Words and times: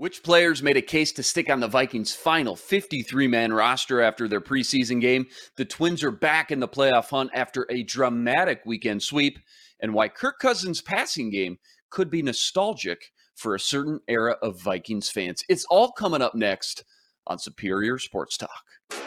Which 0.00 0.22
players 0.22 0.62
made 0.62 0.78
a 0.78 0.80
case 0.80 1.12
to 1.12 1.22
stick 1.22 1.50
on 1.50 1.60
the 1.60 1.68
Vikings' 1.68 2.14
final 2.14 2.56
53 2.56 3.28
man 3.28 3.52
roster 3.52 4.00
after 4.00 4.26
their 4.26 4.40
preseason 4.40 4.98
game? 4.98 5.26
The 5.56 5.66
Twins 5.66 6.02
are 6.02 6.10
back 6.10 6.50
in 6.50 6.58
the 6.58 6.66
playoff 6.66 7.10
hunt 7.10 7.32
after 7.34 7.66
a 7.68 7.82
dramatic 7.82 8.62
weekend 8.64 9.02
sweep, 9.02 9.38
and 9.78 9.92
why 9.92 10.08
Kirk 10.08 10.38
Cousins' 10.38 10.80
passing 10.80 11.28
game 11.28 11.58
could 11.90 12.08
be 12.08 12.22
nostalgic 12.22 13.12
for 13.34 13.54
a 13.54 13.60
certain 13.60 14.00
era 14.08 14.38
of 14.40 14.58
Vikings 14.62 15.10
fans. 15.10 15.44
It's 15.50 15.66
all 15.66 15.92
coming 15.92 16.22
up 16.22 16.34
next 16.34 16.82
on 17.26 17.38
Superior 17.38 17.98
Sports 17.98 18.38
Talk. 18.38 18.99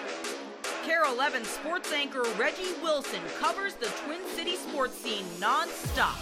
KARE 0.84 1.06
11 1.06 1.46
sports 1.46 1.94
anchor 1.94 2.24
Reggie 2.38 2.74
Wilson 2.82 3.22
covers 3.40 3.74
the 3.76 3.86
Twin 4.06 4.20
City 4.36 4.56
sports 4.58 4.96
scene 4.98 5.24
nonstop. 5.40 6.18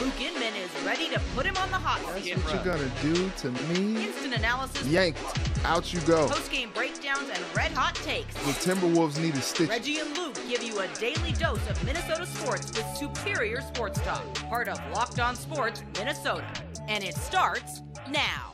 Luke 0.00 0.20
Inman 0.20 0.54
is 0.54 0.70
ready 0.86 1.08
to 1.08 1.20
put 1.34 1.44
him 1.44 1.56
on 1.56 1.68
the 1.70 1.76
hot 1.76 1.98
seat. 2.22 2.34
That's 2.36 2.44
what 2.44 2.64
you're 2.64 2.74
gonna 2.74 2.90
do 3.02 3.30
to 3.38 3.50
me. 3.68 4.04
Instant 4.04 4.34
analysis, 4.34 4.86
Yanked. 4.86 5.18
Out 5.64 5.92
you 5.92 6.00
go. 6.02 6.28
post-game 6.28 6.70
breakdowns, 6.74 7.28
and 7.28 7.42
red 7.56 7.72
hot 7.72 7.96
takes. 7.96 8.32
The 8.34 8.72
Timberwolves 8.74 9.18
need 9.20 9.34
a 9.34 9.40
stitch. 9.42 9.68
Reggie 9.68 9.98
and 9.98 10.16
Luke 10.16 10.36
give 10.48 10.62
you 10.62 10.78
a 10.78 10.86
daily 10.98 11.32
dose 11.32 11.68
of 11.68 11.82
Minnesota 11.84 12.26
sports 12.26 12.72
with 12.72 12.86
superior 12.96 13.62
sports 13.62 14.00
talk. 14.02 14.22
Part 14.48 14.68
of 14.68 14.78
Locked 14.92 15.18
On 15.18 15.34
Sports 15.34 15.82
Minnesota. 15.98 16.46
And 16.86 17.02
it 17.02 17.14
starts 17.16 17.82
now. 18.10 18.53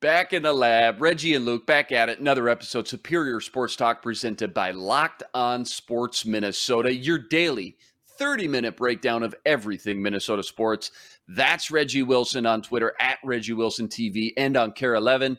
Back 0.00 0.32
in 0.32 0.44
the 0.44 0.52
lab, 0.54 1.02
Reggie 1.02 1.34
and 1.34 1.44
Luke 1.44 1.66
back 1.66 1.92
at 1.92 2.08
it. 2.08 2.20
Another 2.20 2.48
episode, 2.48 2.88
Superior 2.88 3.38
Sports 3.38 3.76
Talk, 3.76 4.00
presented 4.00 4.54
by 4.54 4.70
Locked 4.70 5.22
On 5.34 5.62
Sports 5.62 6.24
Minnesota, 6.24 6.94
your 6.94 7.18
daily 7.18 7.76
30 8.16 8.48
minute 8.48 8.78
breakdown 8.78 9.22
of 9.22 9.34
everything 9.44 10.00
Minnesota 10.00 10.42
sports. 10.42 10.90
That's 11.28 11.70
Reggie 11.70 12.02
Wilson 12.02 12.46
on 12.46 12.62
Twitter 12.62 12.94
at 12.98 13.18
Reggie 13.22 13.52
Wilson 13.52 13.88
TV 13.88 14.32
and 14.38 14.56
on 14.56 14.72
KARE 14.72 14.94
11. 14.94 15.38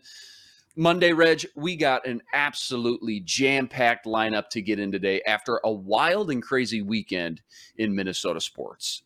Monday, 0.75 1.11
Reg, 1.11 1.43
we 1.55 1.75
got 1.75 2.05
an 2.05 2.21
absolutely 2.31 3.19
jam 3.21 3.67
packed 3.67 4.05
lineup 4.05 4.49
to 4.49 4.61
get 4.61 4.77
in 4.77 4.91
today 4.91 5.23
after 5.25 5.59
a 5.63 5.71
wild 5.71 6.29
and 6.29 6.43
crazy 6.43 6.83
weekend 6.83 7.41
in 7.77 7.95
Minnesota 7.95 8.39
sports. 8.39 9.01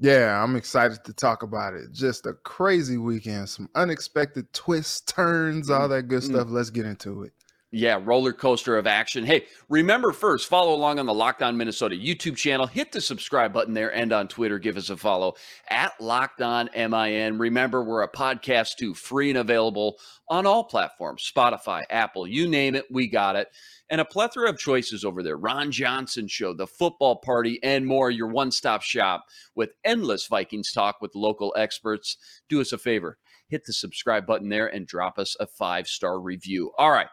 Yeah, 0.00 0.42
I'm 0.42 0.54
excited 0.56 1.02
to 1.04 1.12
talk 1.12 1.42
about 1.42 1.74
it. 1.74 1.92
Just 1.92 2.26
a 2.26 2.34
crazy 2.44 2.98
weekend, 2.98 3.48
some 3.48 3.68
unexpected 3.74 4.52
twists, 4.52 5.00
turns, 5.00 5.70
all 5.70 5.88
that 5.88 6.04
good 6.08 6.22
Mm. 6.22 6.26
stuff. 6.26 6.48
Let's 6.50 6.70
get 6.70 6.86
into 6.86 7.24
it. 7.24 7.32
Yeah, 7.70 8.00
roller 8.02 8.32
coaster 8.32 8.78
of 8.78 8.86
action. 8.86 9.26
Hey, 9.26 9.44
remember 9.68 10.12
first, 10.12 10.48
follow 10.48 10.74
along 10.74 10.98
on 10.98 11.04
the 11.04 11.12
Locked 11.12 11.42
On 11.42 11.54
Minnesota 11.54 11.94
YouTube 11.94 12.34
channel. 12.34 12.66
Hit 12.66 12.92
the 12.92 13.00
subscribe 13.02 13.52
button 13.52 13.74
there 13.74 13.94
and 13.94 14.10
on 14.10 14.26
Twitter, 14.26 14.58
give 14.58 14.78
us 14.78 14.88
a 14.88 14.96
follow 14.96 15.34
at 15.68 15.92
Locked 16.00 16.40
On 16.40 16.70
MIN. 16.74 17.36
Remember, 17.36 17.84
we're 17.84 18.04
a 18.04 18.10
podcast 18.10 18.76
too, 18.78 18.94
free 18.94 19.28
and 19.28 19.38
available 19.38 19.98
on 20.30 20.46
all 20.46 20.64
platforms 20.64 21.30
Spotify, 21.30 21.84
Apple, 21.90 22.26
you 22.26 22.48
name 22.48 22.74
it, 22.74 22.86
we 22.90 23.06
got 23.06 23.36
it. 23.36 23.48
And 23.90 24.00
a 24.00 24.04
plethora 24.06 24.48
of 24.48 24.58
choices 24.58 25.04
over 25.04 25.22
there. 25.22 25.36
Ron 25.36 25.70
Johnson 25.70 26.26
Show, 26.26 26.54
The 26.54 26.66
Football 26.66 27.16
Party, 27.16 27.58
and 27.62 27.86
more. 27.86 28.10
Your 28.10 28.28
one 28.28 28.50
stop 28.50 28.80
shop 28.80 29.24
with 29.54 29.70
endless 29.84 30.26
Vikings 30.26 30.72
talk 30.72 31.02
with 31.02 31.14
local 31.14 31.54
experts. 31.56 32.16
Do 32.48 32.62
us 32.62 32.72
a 32.72 32.78
favor 32.78 33.18
hit 33.48 33.64
the 33.64 33.72
subscribe 33.72 34.26
button 34.26 34.50
there 34.50 34.66
and 34.66 34.86
drop 34.86 35.18
us 35.18 35.34
a 35.40 35.46
five 35.46 35.86
star 35.86 36.20
review. 36.20 36.70
All 36.78 36.90
right. 36.90 37.08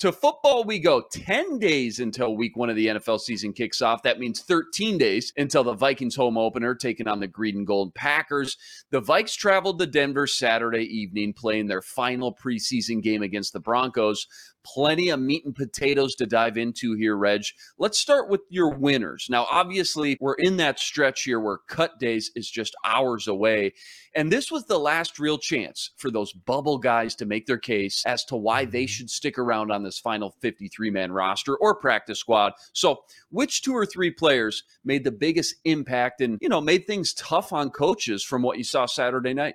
To 0.00 0.12
football, 0.12 0.64
we 0.64 0.78
go 0.78 1.02
10 1.10 1.58
days 1.58 1.98
until 1.98 2.36
week 2.36 2.56
one 2.56 2.70
of 2.70 2.76
the 2.76 2.86
NFL 2.86 3.20
season 3.20 3.52
kicks 3.52 3.82
off. 3.82 4.02
That 4.04 4.20
means 4.20 4.40
13 4.40 4.96
days 4.96 5.32
until 5.36 5.64
the 5.64 5.74
Vikings 5.74 6.14
home 6.14 6.38
opener 6.38 6.74
taking 6.74 7.08
on 7.08 7.18
the 7.18 7.26
Green 7.26 7.56
and 7.56 7.66
Gold 7.66 7.94
Packers. 7.94 8.56
The 8.90 9.02
Vikes 9.02 9.36
traveled 9.36 9.78
to 9.80 9.86
Denver 9.86 10.26
Saturday 10.26 10.84
evening, 10.84 11.32
playing 11.32 11.66
their 11.66 11.82
final 11.82 12.34
preseason 12.34 13.02
game 13.02 13.22
against 13.22 13.52
the 13.52 13.60
Broncos. 13.60 14.26
Plenty 14.74 15.08
of 15.08 15.20
meat 15.20 15.44
and 15.46 15.54
potatoes 15.54 16.14
to 16.16 16.26
dive 16.26 16.58
into 16.58 16.94
here, 16.94 17.16
Reg. 17.16 17.42
Let's 17.78 17.98
start 17.98 18.28
with 18.28 18.42
your 18.50 18.70
winners. 18.74 19.26
Now, 19.30 19.46
obviously, 19.50 20.18
we're 20.20 20.34
in 20.34 20.58
that 20.58 20.78
stretch 20.78 21.22
here 21.22 21.40
where 21.40 21.58
cut 21.68 21.98
days 21.98 22.30
is 22.36 22.50
just 22.50 22.76
hours 22.84 23.28
away. 23.28 23.72
And 24.14 24.30
this 24.30 24.50
was 24.50 24.66
the 24.66 24.78
last 24.78 25.18
real 25.18 25.38
chance 25.38 25.92
for 25.96 26.10
those 26.10 26.32
bubble 26.32 26.76
guys 26.76 27.14
to 27.16 27.26
make 27.26 27.46
their 27.46 27.58
case 27.58 28.02
as 28.04 28.24
to 28.26 28.36
why 28.36 28.64
they 28.64 28.84
mm-hmm. 28.84 28.88
should 28.88 29.10
stick 29.10 29.38
around 29.38 29.70
on 29.70 29.82
this 29.82 29.98
final 29.98 30.34
53 30.42 30.90
man 30.90 31.12
roster 31.12 31.56
or 31.56 31.74
practice 31.74 32.18
squad. 32.18 32.52
So, 32.72 33.04
which 33.30 33.62
two 33.62 33.72
or 33.72 33.86
three 33.86 34.10
players 34.10 34.64
made 34.84 35.04
the 35.04 35.12
biggest 35.12 35.54
impact 35.64 36.20
and, 36.20 36.38
you 36.42 36.48
know, 36.48 36.60
made 36.60 36.86
things 36.86 37.14
tough 37.14 37.52
on 37.52 37.70
coaches 37.70 38.22
from 38.22 38.42
what 38.42 38.58
you 38.58 38.64
saw 38.64 38.86
Saturday 38.86 39.32
night? 39.32 39.54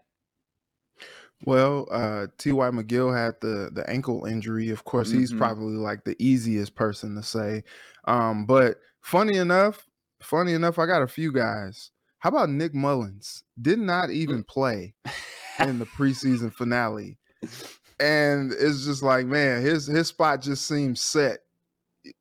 Well, 1.45 1.87
uh, 1.91 2.27
T.Y. 2.37 2.69
McGill 2.69 3.15
had 3.15 3.35
the 3.41 3.69
the 3.73 3.87
ankle 3.89 4.25
injury. 4.25 4.69
Of 4.69 4.83
course, 4.85 5.11
he's 5.11 5.31
Mhm. 5.33 5.37
probably 5.37 5.75
like 5.75 6.03
the 6.05 6.15
easiest 6.19 6.75
person 6.75 7.15
to 7.15 7.23
say. 7.23 7.63
Um, 8.05 8.45
but 8.45 8.79
funny 9.01 9.37
enough, 9.37 9.87
funny 10.21 10.53
enough, 10.53 10.79
I 10.79 10.85
got 10.85 11.01
a 11.01 11.07
few 11.07 11.31
guys. 11.31 11.91
How 12.19 12.29
about 12.29 12.49
Nick 12.49 12.73
Mullens? 12.73 13.43
Did 13.61 13.79
not 13.79 14.09
even 14.09 14.43
play 14.43 14.95
in 15.59 15.79
the 15.79 15.85
preseason 15.85 16.53
finale. 16.57 17.17
And 17.99 18.51
it's 18.53 18.85
just 18.85 19.03
like, 19.03 19.25
man, 19.25 19.61
his 19.61 19.85
his 19.87 20.07
spot 20.07 20.41
just 20.41 20.65
seems 20.67 21.01
set 21.01 21.39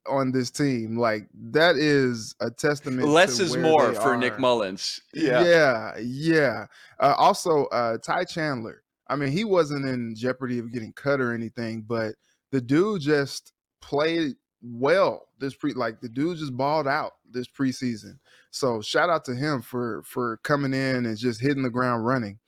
on 0.07 0.31
this 0.33 0.51
team. 0.51 0.97
Like 0.99 1.29
that 1.51 1.77
is 1.77 2.35
a 2.41 2.51
testament. 2.51 3.09
Less 3.09 3.39
is 3.41 3.57
more 3.57 3.93
for 3.95 4.17
Nick 4.17 4.35
are. 4.35 4.39
Mullens. 4.39 5.01
Yeah, 5.15 5.97
yeah. 5.99 6.67
Uh, 7.01 7.15
also, 7.17 7.67
uh, 7.67 7.99
Ty 7.99 8.25
Chandler. 8.25 8.82
I 9.13 9.17
mean, 9.17 9.31
he 9.31 9.45
wasn't 9.45 9.87
in 9.87 10.15
jeopardy 10.17 10.59
of 10.59 10.73
getting 10.73 10.95
cut 10.95 11.21
or 11.21 11.35
anything, 11.35 11.83
but 11.83 12.15
the 12.51 12.63
dude 12.63 13.03
just 13.03 13.53
played 13.83 14.37
well 14.63 15.29
this 15.39 15.55
pre. 15.55 15.75
Like 15.75 16.01
the 16.01 16.09
dude 16.09 16.39
just 16.39 16.57
balled 16.57 16.89
out 16.89 17.13
this 17.31 17.47
preseason. 17.47 18.19
So 18.51 18.81
shout 18.81 19.11
out 19.11 19.27
to 19.27 19.35
him 19.35 19.61
for 19.61 20.03
for 20.05 20.39
coming 20.39 20.73
in 20.73 21.05
and 21.05 21.19
just 21.19 21.43
hitting 21.43 21.63
the 21.63 21.69
ground 21.69 22.07
running. 22.07 22.39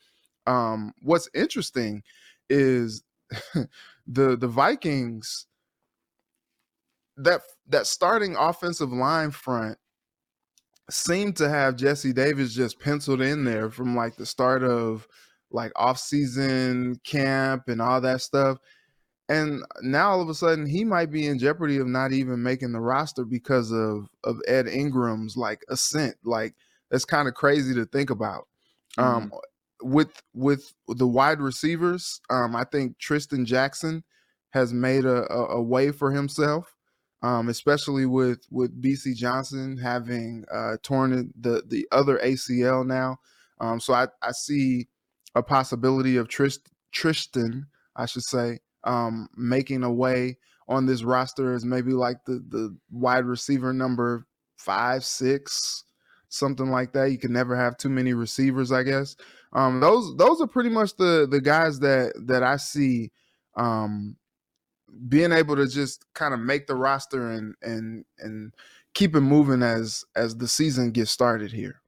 Um, 0.47 0.95
what's 1.03 1.29
interesting 1.35 2.03
is 2.49 3.03
the 4.07 4.37
the 4.37 4.49
Vikings 4.49 5.47
that 7.19 7.43
that 7.69 7.87
starting 7.87 8.37
offensive 8.37 8.93
line 8.93 9.33
front 9.33 9.77
seemed 10.89 11.37
to 11.37 11.49
have 11.49 11.77
Jesse 11.77 12.15
Davis 12.15 12.55
just 12.55 12.81
penciled 12.81 13.21
in 13.21 13.45
there 13.45 13.71
from 13.71 13.95
like 13.95 14.17
the 14.17 14.27
start 14.27 14.63
of 14.63 15.07
like 15.55 15.73
off-season 15.77 17.01
camp 17.05 17.69
and 17.69 17.81
all 17.81 18.01
that 18.01 18.21
stuff. 18.21 18.59
And 19.29 19.63
now 19.81 20.11
all 20.11 20.21
of 20.21 20.29
a 20.29 20.35
sudden 20.35 20.67
he 20.67 20.85
might 20.85 21.11
be 21.11 21.27
in 21.27 21.39
jeopardy 21.39 21.79
of 21.79 21.87
not 21.87 22.13
even 22.13 22.43
making 22.43 22.73
the 22.73 22.81
roster 22.81 23.25
because 23.25 23.73
of 23.73 24.09
of 24.25 24.41
Ed 24.47 24.69
Ingram's 24.69 25.37
like 25.37 25.65
ascent. 25.71 26.17
Like 26.25 26.55
that's 26.91 27.07
kind 27.07 27.27
of 27.27 27.35
crazy 27.35 27.75
to 27.75 27.87
think 27.87 28.11
about. 28.11 28.47
Um 28.99 29.33
with 29.83 30.23
with 30.35 30.75
the 30.89 31.07
wide 31.07 31.41
receivers, 31.41 32.21
um, 32.31 32.55
I 32.55 32.65
think 32.65 32.99
Trishton 32.99 33.47
Jackson 33.47 34.05
has 34.51 34.73
made 34.73 35.05
a, 35.05 35.31
a, 35.33 35.57
a 35.57 35.63
way 35.63 35.91
for 35.91 36.13
himself 36.13 36.75
um, 37.25 37.49
especially 37.49 38.05
with 38.05 38.47
with 38.51 38.81
Bisi 38.83 39.17
Johnson 39.17 39.79
having 39.79 40.45
uh, 40.53 40.77
torn 40.83 41.33
the 41.41 41.63
the 41.67 41.89
other 41.91 42.19
ACL 42.19 42.87
now. 42.87 43.19
Um, 43.61 43.81
so 43.81 43.95
I 43.95 44.09
I 44.21 44.33
see 44.33 44.89
a 45.35 45.43
possibility 45.43 46.17
of 46.17 46.29
Trist, 46.29 46.69
Trishton, 46.93 47.67
I 47.97 48.07
should 48.07 48.25
say, 48.25 48.61
um, 48.85 49.29
making 49.37 49.83
a 49.83 49.93
way 49.93 50.39
on 50.69 50.87
this 50.87 51.03
roster 51.03 51.55
as 51.55 51.65
maybe 51.65 51.93
like 51.93 52.25
the 52.25 52.45
the 52.49 52.77
wide 52.91 53.25
receiver 53.25 53.73
number 53.73 54.27
five, 54.57 55.05
six, 55.05 55.85
something 56.29 56.71
like 56.71 56.93
that. 56.93 57.11
You 57.11 57.19
can 57.19 57.33
never 57.33 57.57
have 57.57 57.77
too 57.77 57.91
many 57.91 58.15
receivers, 58.15 58.73
I 58.73 58.83
guess. 58.83 59.17
Um, 59.53 59.81
those 59.81 60.17
those 60.17 60.41
are 60.41 60.47
pretty 60.47 60.71
much 60.71 60.97
the 60.97 61.27
the 61.31 61.41
guys 61.41 61.79
that 61.81 62.13
that 62.27 62.43
I 62.43 62.57
see 62.57 63.11
um, 63.57 64.17
being 65.09 65.33
able 65.33 65.57
to 65.57 65.67
just 65.67 66.05
kind 66.15 66.35
of 66.35 66.41
make 66.41 66.67
the 66.67 66.75
roster 66.75 67.31
and 67.31 67.55
and 67.63 68.05
and 68.19 68.53
keep 68.95 69.15
it 69.15 69.21
moving 69.21 69.63
as 69.63 70.05
as 70.17 70.37
the 70.37 70.49
season 70.49 70.91
gets 70.91 71.11
started 71.11 71.53
here. 71.53 71.81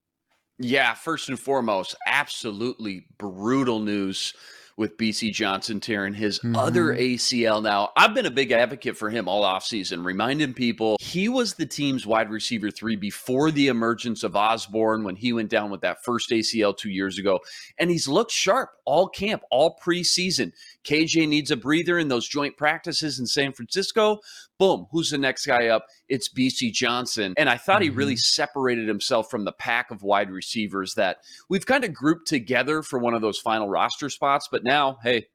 Yeah, 0.58 0.94
first 0.94 1.28
and 1.28 1.38
foremost, 1.38 1.94
absolutely 2.06 3.06
brutal 3.18 3.80
news 3.80 4.32
with 4.78 4.98
Bisi 4.98 5.32
Johnson 5.32 5.80
tearing 5.80 6.12
his 6.12 6.38
other 6.54 6.88
Mhm. 6.92 6.98
ACL. 7.00 7.62
Now, 7.62 7.92
I've 7.96 8.12
been 8.12 8.26
a 8.26 8.30
big 8.30 8.52
advocate 8.52 8.94
for 8.94 9.08
him 9.08 9.26
all 9.26 9.42
offseason, 9.42 10.04
reminding 10.04 10.52
people 10.52 10.98
he 11.00 11.30
was 11.30 11.54
the 11.54 11.64
team's 11.64 12.04
wide 12.04 12.28
receiver 12.28 12.70
three 12.70 12.94
before 12.94 13.50
the 13.50 13.68
emergence 13.68 14.22
of 14.22 14.36
Osborne 14.36 15.02
when 15.02 15.16
he 15.16 15.32
went 15.32 15.48
down 15.48 15.70
with 15.70 15.80
that 15.80 16.04
first 16.04 16.30
ACL 16.30 16.74
two 16.74 16.90
years 16.90 17.18
ago. 17.18 17.40
And 17.78 17.90
he's 17.90 18.06
looked 18.06 18.32
sharp 18.32 18.72
all 18.84 19.08
camp, 19.08 19.42
all 19.50 19.78
preseason. 19.82 20.52
KJ 20.84 21.26
needs 21.26 21.50
a 21.50 21.56
breather 21.56 21.98
in 21.98 22.08
those 22.08 22.28
joint 22.28 22.58
practices 22.58 23.18
in 23.18 23.26
San 23.26 23.52
Francisco. 23.52 24.20
Boom, 24.58 24.86
who's 24.90 25.10
the 25.10 25.18
next 25.18 25.46
guy 25.46 25.66
up? 25.66 25.86
It's 26.08 26.32
Bisi 26.32 26.72
Johnson. 26.72 27.34
And 27.36 27.48
I 27.48 27.58
thought 27.58 27.82
he 27.82 27.90
really 27.90 28.14
mm-hmm. 28.14 28.42
separated 28.42 28.88
himself 28.88 29.30
from 29.30 29.44
the 29.44 29.52
pack 29.52 29.90
of 29.90 30.02
wide 30.02 30.30
receivers 30.30 30.94
that 30.94 31.18
we've 31.50 31.66
kind 31.66 31.84
of 31.84 31.92
grouped 31.92 32.26
together 32.26 32.82
for 32.82 32.98
one 32.98 33.14
of 33.14 33.20
those 33.20 33.38
final 33.38 33.68
roster 33.68 34.08
spots. 34.08 34.48
But 34.50 34.64
now, 34.64 34.98
hey, 35.02 35.26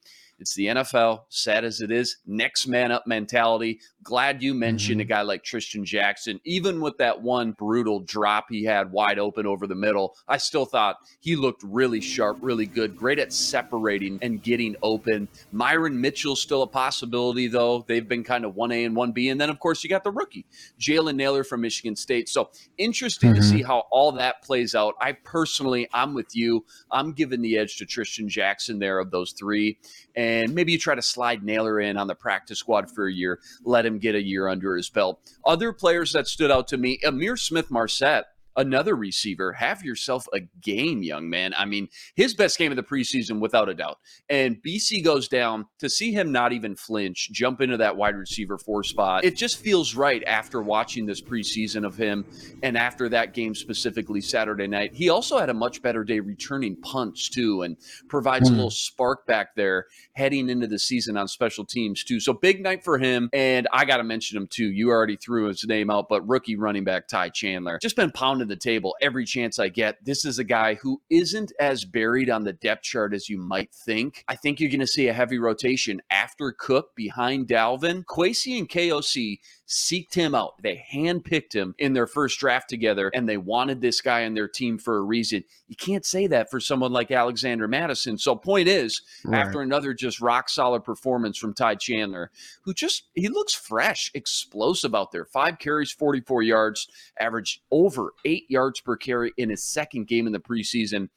It's 0.42 0.56
the 0.56 0.66
NFL, 0.66 1.26
sad 1.30 1.64
as 1.64 1.82
it 1.82 1.92
is, 1.92 2.18
next 2.26 2.66
man 2.66 2.92
up 2.92 3.06
mentality. 3.06 3.80
Glad 4.02 4.42
you 4.42 4.56
mentioned 4.56 5.00
mm-hmm. 5.00 5.06
a 5.12 5.16
guy 5.16 5.22
like 5.22 5.44
Trishton 5.44 5.84
Jackson. 5.84 6.40
Even 6.46 6.82
with 6.82 6.98
that 6.98 7.22
one 7.22 7.52
brutal 7.52 8.00
drop 8.00 8.48
he 8.50 8.64
had 8.64 8.92
wide 8.92 9.20
open 9.20 9.46
over 9.46 9.68
the 9.68 9.76
middle, 9.76 10.16
I 10.28 10.38
still 10.38 10.66
thought 10.66 10.98
he 11.20 11.36
looked 11.36 11.62
really 11.62 12.02
sharp, 12.02 12.40
really 12.42 12.66
good, 12.66 12.98
great 12.98 13.20
at 13.20 13.32
separating 13.32 14.18
and 14.24 14.42
getting 14.42 14.76
open. 14.82 15.28
Myron 15.52 16.02
Mitchell's 16.02 16.42
still 16.42 16.64
a 16.64 16.68
possibility, 16.68 17.46
though. 17.46 17.86
They've 17.88 18.08
been 18.08 18.24
kind 18.24 18.44
of 18.44 18.56
1A 18.56 18.88
and 18.88 18.96
1B. 18.96 19.32
And 19.32 19.40
then, 19.40 19.52
of 19.52 19.60
course, 19.60 19.84
you 19.84 19.92
got 19.92 20.04
the 20.04 20.12
rookie, 20.12 20.48
Jalen 20.80 21.18
Nailor 21.18 21.44
from 21.44 21.62
Michigan 21.62 21.96
State. 21.96 22.30
So 22.30 22.50
interesting 22.80 23.34
mm-hmm. 23.34 23.42
to 23.42 23.48
see 23.48 23.62
how 23.62 23.84
all 23.92 24.12
that 24.14 24.42
plays 24.42 24.74
out. 24.74 24.96
I 25.00 25.12
personally, 25.12 25.88
I'm 25.94 26.16
with 26.16 26.36
you. 26.36 26.66
I'm 26.90 27.14
giving 27.14 27.44
the 27.44 27.60
edge 27.60 27.78
to 27.78 27.86
Trishton 27.86 28.26
Jackson 28.26 28.80
there 28.80 28.98
of 28.98 29.12
those 29.12 29.34
three. 29.34 29.78
And 30.16 30.54
maybe 30.54 30.72
you 30.72 30.78
try 30.78 30.96
to 30.96 31.02
slide 31.02 31.44
Nailor 31.44 31.80
in 31.80 31.98
on 31.98 32.08
the 32.08 32.16
practice 32.16 32.60
squad 32.60 32.90
for 32.92 33.08
a 33.08 33.14
year, 33.14 33.40
let 33.64 33.86
him 33.86 34.00
get 34.00 34.16
a 34.16 34.22
year 34.22 34.48
under 34.48 34.76
his 34.76 34.90
belt. 34.90 35.20
Other 35.46 35.72
players 35.72 36.14
that 36.14 36.28
stood 36.28 36.52
out 36.52 36.68
to 36.70 36.78
me, 36.78 37.00
Ihmir 37.04 37.38
Smith-Marsette 37.40 38.26
another 38.56 38.96
receiver. 38.96 39.54
Have 39.54 39.84
yourself 39.84 40.28
a 40.34 40.42
game, 40.62 41.04
young 41.04 41.30
man. 41.30 41.54
I 41.58 41.66
mean, 41.66 41.88
his 42.16 42.34
best 42.34 42.58
game 42.58 42.72
of 42.72 42.76
the 42.76 42.84
preseason, 42.84 43.40
without 43.40 43.70
a 43.70 43.74
doubt. 43.74 44.00
And 44.30 44.62
Bisi 44.62 45.04
goes 45.04 45.28
down 45.28 45.66
to 45.80 45.90
see 45.90 46.12
him 46.12 46.32
not 46.32 46.54
even 46.54 46.76
flinch, 46.76 47.30
jump 47.32 47.62
into 47.62 47.78
that 47.78 47.96
wide 47.96 48.16
receiver 48.16 48.58
four 48.58 48.84
spot. 48.84 49.24
It 49.24 49.36
just 49.36 49.58
feels 49.58 49.96
right 49.96 50.24
after 50.26 50.62
watching 50.62 51.06
this 51.06 51.22
preseason 51.22 51.86
of 51.86 51.96
him 51.96 52.26
and 52.64 52.78
after 52.78 53.10
that 53.10 53.34
game 53.34 53.56
specifically 53.56 54.22
Saturday 54.22 54.68
night. 54.68 54.94
He 54.94 55.10
also 55.10 55.38
had 55.38 55.50
a 55.50 55.54
much 55.54 55.82
better 55.82 56.04
day 56.04 56.20
returning 56.20 56.76
punts, 56.82 57.30
too, 57.30 57.64
and 57.64 57.78
provides 58.10 58.46
mm. 58.46 58.52
a 58.52 58.54
hmm. 58.54 58.58
little 58.58 58.72
spark 58.72 59.26
back 59.26 59.56
there 59.56 59.86
heading 60.14 60.50
into 60.50 60.68
the 60.68 60.80
season 60.80 61.18
on 61.18 61.28
special 61.28 61.66
teams, 61.66 62.04
too. 62.04 62.20
So 62.20 62.34
big 62.34 62.62
night 62.62 62.84
for 62.84 62.98
him. 62.98 63.30
And 63.34 63.68
I 63.72 63.86
got 63.86 63.98
to 63.98 64.04
mention 64.04 64.38
him, 64.38 64.48
too. 64.48 64.72
You 64.72 64.90
already 64.90 65.16
threw 65.16 65.48
his 65.48 65.66
name 65.66 65.90
out, 65.90 66.08
but 66.10 66.28
rookie 66.28 66.56
running 66.56 66.84
back 66.84 67.08
Ty 67.08 67.30
Chandler 67.30 67.80
just 67.82 67.96
been 67.96 68.12
pounding 68.12 68.41
pounding 68.42 68.48
the 68.48 68.60
table 68.60 68.96
every 69.02 69.26
chance 69.26 69.60
I 69.60 69.70
get. 69.70 70.04
This 70.04 70.26
is 70.26 70.40
a 70.40 70.44
guy 70.44 70.76
who 70.76 71.02
isn't 71.10 71.52
as 71.60 71.86
buried 71.86 72.30
on 72.30 72.44
the 72.44 72.54
depth 72.54 72.84
chart 72.84 73.14
as 73.14 73.30
you 73.30 73.38
might 73.38 73.74
think. 73.74 74.24
I 74.28 74.36
think 74.36 74.60
you're 74.60 74.70
going 74.70 74.80
to 74.80 74.88
see 74.88 75.08
a 75.08 75.14
heavy 75.14 75.38
rotation 75.38 76.02
after 76.10 76.52
Cook 76.52 76.96
behind 76.96 77.48
Dalvin. 77.48 78.04
Kwesi 78.06 78.58
and 78.58 78.68
KOC 78.68 79.40
seeked 79.72 80.14
him 80.14 80.36
out. 80.36 80.62
They 80.62 80.86
handpicked 80.92 81.54
him 81.54 81.74
in 81.80 81.94
their 81.94 82.06
first 82.06 82.40
draft 82.40 82.70
together, 82.70 83.10
and 83.14 83.28
they 83.28 83.38
wanted 83.38 83.80
this 83.80 84.02
guy 84.02 84.26
on 84.26 84.34
their 84.34 84.50
team 84.50 84.78
for 84.78 84.98
a 84.98 85.02
reason. 85.02 85.44
You 85.68 85.78
can't 85.78 86.06
say 86.06 86.28
that 86.28 86.52
for 86.52 86.60
someone 86.60 86.92
like 86.92 87.10
Alexander 87.10 87.68
Mattison. 87.68 88.18
So, 88.18 88.36
point 88.36 88.68
is, 88.68 89.02
right. 89.24 89.40
after 89.40 89.62
another 89.62 89.94
just 89.94 90.20
rock 90.20 90.50
solid 90.50 90.84
performance 90.84 91.38
from 91.38 91.54
Ty 91.54 91.76
Chandler, 91.76 92.32
who 92.64 92.74
just 92.74 93.06
he 93.16 93.30
looks 93.30 93.54
fresh, 93.54 94.12
explosive 94.14 94.94
out 94.94 95.12
there. 95.12 95.26
Five 95.26 95.58
carries, 95.58 95.92
44 95.92 96.44
yards, 96.44 96.88
averaged 97.20 97.62
over 97.72 98.14
eight 98.26 98.46
yards 98.50 98.82
per 98.82 98.98
carry 98.98 99.32
in 99.38 99.50
his 99.50 99.64
second 99.64 100.08
game 100.08 100.28
in 100.28 100.34
the 100.34 100.40
preseason. 100.40 101.08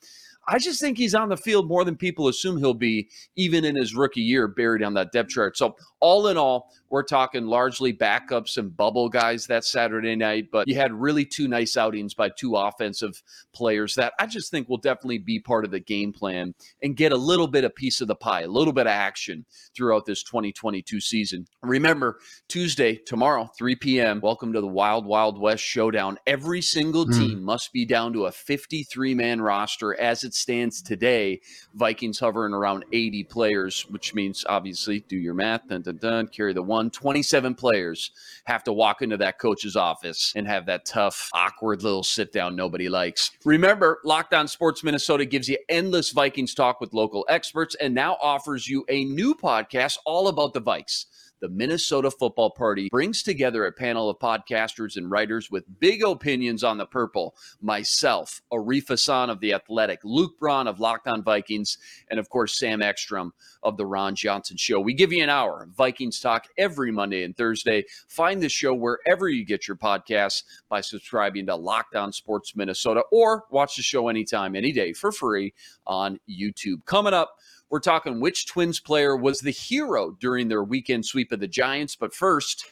I 0.47 0.59
just 0.59 0.81
think 0.81 0.99
he's 0.99 1.15
on 1.15 1.29
the 1.29 1.37
field 1.37 1.69
more 1.69 1.85
than 1.85 1.97
people 1.97 2.29
assume 2.29 2.59
he'll 2.59 2.75
be, 2.75 3.09
even 3.37 3.65
in 3.65 3.77
his 3.77 3.95
rookie 3.95 4.21
year, 4.21 4.47
buried 4.47 4.83
on 4.83 4.95
that 4.95 5.12
depth 5.12 5.31
chart. 5.31 5.56
So, 5.56 5.77
all 6.05 6.27
in 6.27 6.37
all, 6.37 6.71
we're 6.91 7.03
talking 7.03 7.47
largely 7.47 7.91
backups 7.91 8.59
and 8.59 8.77
bubble 8.77 9.09
guys 9.09 9.47
that 9.47 9.65
Saturday 9.65 10.15
night, 10.15 10.49
but 10.53 10.69
you 10.69 10.75
had 10.75 10.93
really 10.93 11.25
two 11.25 11.49
nice 11.49 11.79
outings 11.79 12.12
by 12.12 12.29
two 12.29 12.56
offensive 12.56 13.23
players 13.55 13.95
that 13.95 14.12
I 14.21 14.27
just 14.27 14.51
think 14.51 14.69
will 14.69 14.77
definitely 14.77 15.17
be 15.17 15.41
part 15.41 15.65
of 15.65 15.71
the 15.71 15.81
game 15.81 16.12
plan 16.12 16.55
and 16.83 16.95
get 16.95 17.12
a 17.12 17.17
little 17.17 17.49
bit 17.49 17.65
of 17.65 17.75
piece 17.75 18.03
of 18.03 18.06
the 18.09 18.15
pie, 18.15 18.43
a 18.43 18.49
little 18.49 18.75
bit 18.75 18.87
of 18.87 18.93
action 18.93 19.47
throughout 19.75 20.05
this 20.05 20.23
2022 20.23 21.01
season. 21.01 21.47
Remember, 21.62 22.19
Tuesday, 22.49 22.97
tomorrow, 22.97 23.51
3 23.56 23.75
p.m., 23.77 24.21
welcome 24.21 24.53
to 24.53 24.61
the 24.61 24.67
Wild 24.67 25.06
Wild 25.06 25.41
West 25.41 25.65
Showdown. 25.65 26.19
Every 26.27 26.61
single 26.61 27.06
hmm. 27.06 27.12
team 27.12 27.39
mm. 27.39 27.45
must 27.45 27.73
be 27.73 27.87
down 27.87 28.12
to 28.12 28.27
a 28.27 28.31
53 28.31 29.15
man 29.15 29.41
roster 29.41 29.99
as 29.99 30.23
it 30.23 30.35
stands 30.35 30.83
today. 30.83 31.41
Vikings 31.73 32.21
hovering 32.21 32.53
around 32.53 32.85
80 32.93 33.25
players, 33.25 33.87
which 33.89 34.12
means 34.12 34.45
obviously 34.47 35.01
do 35.09 35.17
your 35.17 35.35
math, 35.35 35.67
dun, 35.67 35.94
dun, 35.96 36.29
carry 36.29 36.52
the 36.52 36.62
one 36.62 36.91
27 36.91 37.55
players 37.55 38.11
have 38.44 38.64
to 38.64 38.73
walk 38.73 39.02
into 39.02 39.17
that 39.17 39.38
coach's 39.38 39.76
office 39.76 40.32
and 40.37 40.46
have 40.46 40.67
that 40.67 40.85
tough, 40.85 41.31
awkward 41.32 41.82
little 41.82 42.02
sit 42.02 42.32
down 42.32 42.56
nobody 42.56 42.88
likes. 42.88 43.31
Remember, 43.44 44.00
Locked 44.05 44.35
On 44.35 44.46
Sports 44.49 44.82
Minnesota 44.82 45.25
gives 45.25 45.49
you 45.49 45.58
endless 45.69 46.11
Vikings 46.11 46.55
talk 46.55 46.81
with 46.81 46.94
local 46.94 47.25
experts 47.29 47.75
and 47.76 47.94
now 47.94 48.17
offers 48.23 48.69
you 48.69 48.85
a 48.88 49.05
new 49.05 49.35
podcast 49.35 49.99
all 50.05 50.29
about 50.29 50.52
the 50.52 50.62
Vikes 50.62 51.06
the 51.41 51.49
Minnesota 51.49 52.11
Football 52.11 52.51
Party 52.51 52.89
brings 52.91 53.23
together 53.23 53.67
a 53.67 53.73
panel 53.73 54.09
of 54.09 54.19
podcasters 54.19 54.97
and 54.97 55.11
writers 55.11 55.51
with 55.51 55.65
big 55.81 56.03
opinions 56.03 56.65
on 56.65 56.79
the 56.79 56.87
purple. 56.87 57.35
Myself, 57.61 58.41
Arif 58.53 58.89
Hassan 58.89 59.31
of 59.31 59.41
The 59.41 59.53
Athletic, 59.53 60.01
Luke 60.05 60.39
Braun 60.39 60.67
of 60.67 60.81
Locked 60.81 61.07
On 61.09 61.23
Vikings, 61.23 61.79
and 62.11 62.19
of 62.19 62.29
course, 62.29 62.59
Sam 62.59 62.83
Ekstrom 62.83 63.33
of 63.63 63.77
The 63.77 63.87
Ron 63.87 64.15
Johnson 64.15 64.57
Show. 64.57 64.81
We 64.81 64.95
give 64.95 65.13
you 65.13 65.23
an 65.23 65.31
hour 65.31 65.69
Vikings 65.77 66.21
talk 66.21 66.47
every 66.57 66.91
Monday 66.91 67.25
and 67.25 67.37
Thursday. 67.37 67.85
Find 68.09 68.43
the 68.43 68.49
show 68.49 68.75
wherever 68.75 69.29
you 69.29 69.45
get 69.45 69.69
your 69.69 69.77
podcasts 69.77 70.45
by 70.69 70.81
subscribing 70.81 71.47
to 71.47 71.57
Locked 71.57 71.95
On 71.95 72.13
Sports 72.13 72.57
Minnesota 72.57 73.03
or 73.13 73.45
watch 73.51 73.77
the 73.77 73.83
show 73.83 74.09
anytime, 74.09 74.55
any 74.55 74.73
day 74.73 74.93
for 74.93 75.13
free 75.13 75.53
on 75.87 76.19
YouTube. 76.29 76.85
Coming 76.85 77.15
up, 77.15 77.37
we're 77.71 77.81
talking 77.81 78.21
which 78.21 78.47
Twins 78.47 78.81
player 78.81 79.17
was 79.17 79.41
the 79.41 79.51
hero 79.51 80.17
during 80.21 80.49
their 80.49 80.65
weekend 80.65 81.05
sweep 81.05 81.33
of 81.33 81.41
the 81.41 81.49
Giants. 81.49 81.97
But 81.97 82.15
first, 82.15 82.67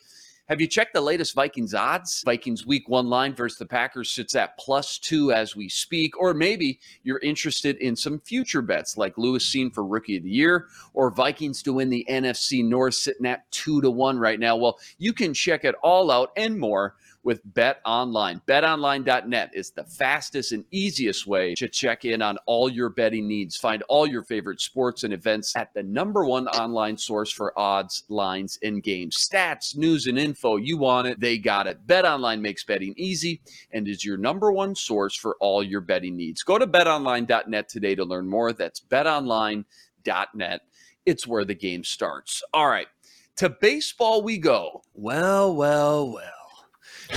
have 0.48 0.60
you 0.60 0.66
checked 0.66 0.92
the 0.92 1.00
latest 1.00 1.34
Vikings 1.34 1.72
odds? 1.72 2.22
Vikings 2.24 2.66
week 2.66 2.88
one 2.88 3.08
line 3.08 3.34
versus 3.34 3.58
the 3.58 3.64
Packers 3.64 4.10
sits 4.10 4.34
at 4.34 4.58
plus 4.58 4.98
two 4.98 5.32
as 5.32 5.56
we 5.56 5.68
speak. 5.68 6.20
Or 6.20 6.34
maybe 6.34 6.80
you're 7.04 7.20
interested 7.20 7.76
in 7.76 7.94
some 7.94 8.18
future 8.20 8.60
bets 8.60 8.96
like 8.96 9.16
Lewis 9.16 9.48
Cine 9.48 9.72
for 9.72 9.86
rookie 9.86 10.16
of 10.16 10.24
the 10.24 10.30
year 10.30 10.66
or 10.94 11.10
Vikings 11.10 11.62
to 11.62 11.72
win 11.72 11.90
the 11.90 12.04
NFC 12.10 12.64
North 12.64 12.94
sitting 12.94 13.24
at 13.24 13.50
two 13.50 13.80
to 13.82 13.90
one 13.90 14.18
right 14.18 14.38
now. 14.38 14.56
Well, 14.56 14.78
you 14.98 15.12
can 15.12 15.32
check 15.32 15.64
it 15.64 15.76
all 15.82 16.10
out 16.10 16.32
and 16.36 16.58
more 16.58 16.96
with 17.24 17.40
Bet 17.44 17.80
Online. 17.84 18.40
BetOnline.net 18.46 19.50
is 19.54 19.70
the 19.70 19.84
fastest 19.84 20.52
and 20.52 20.64
easiest 20.70 21.26
way 21.26 21.54
to 21.54 21.68
check 21.68 22.04
in 22.04 22.22
on 22.22 22.38
all 22.46 22.68
your 22.68 22.88
betting 22.88 23.28
needs. 23.28 23.56
Find 23.56 23.82
all 23.88 24.06
your 24.06 24.22
favorite 24.22 24.60
sports 24.60 25.04
and 25.04 25.12
events 25.12 25.54
at 25.56 25.72
the 25.74 25.82
number 25.82 26.24
one 26.24 26.48
online 26.48 26.96
source 26.96 27.30
for 27.30 27.56
odds, 27.58 28.04
lines, 28.08 28.58
and 28.62 28.82
games. 28.82 29.16
Stats, 29.16 29.76
news, 29.76 30.06
and 30.06 30.18
info. 30.18 30.56
You 30.56 30.78
want 30.78 31.08
it, 31.08 31.20
they 31.20 31.38
got 31.38 31.66
it. 31.66 31.86
BetOnline 31.86 32.40
makes 32.40 32.64
betting 32.64 32.94
easy 32.96 33.40
and 33.72 33.86
is 33.86 34.04
your 34.04 34.16
number 34.16 34.52
one 34.52 34.74
source 34.74 35.16
for 35.16 35.36
all 35.40 35.62
your 35.62 35.80
betting 35.80 36.16
needs. 36.16 36.42
Go 36.42 36.58
to 36.58 36.66
betonline.net 36.66 37.68
today 37.68 37.94
to 37.94 38.04
learn 38.04 38.28
more. 38.28 38.52
That's 38.52 38.80
betonline.net. 38.80 40.60
It's 41.04 41.26
where 41.26 41.44
the 41.44 41.54
game 41.54 41.84
starts. 41.84 42.42
All 42.52 42.68
right. 42.68 42.88
To 43.36 43.48
baseball 43.48 44.22
we 44.22 44.38
go. 44.38 44.82
Well, 44.94 45.54
well, 45.54 46.12
well. 46.12 46.41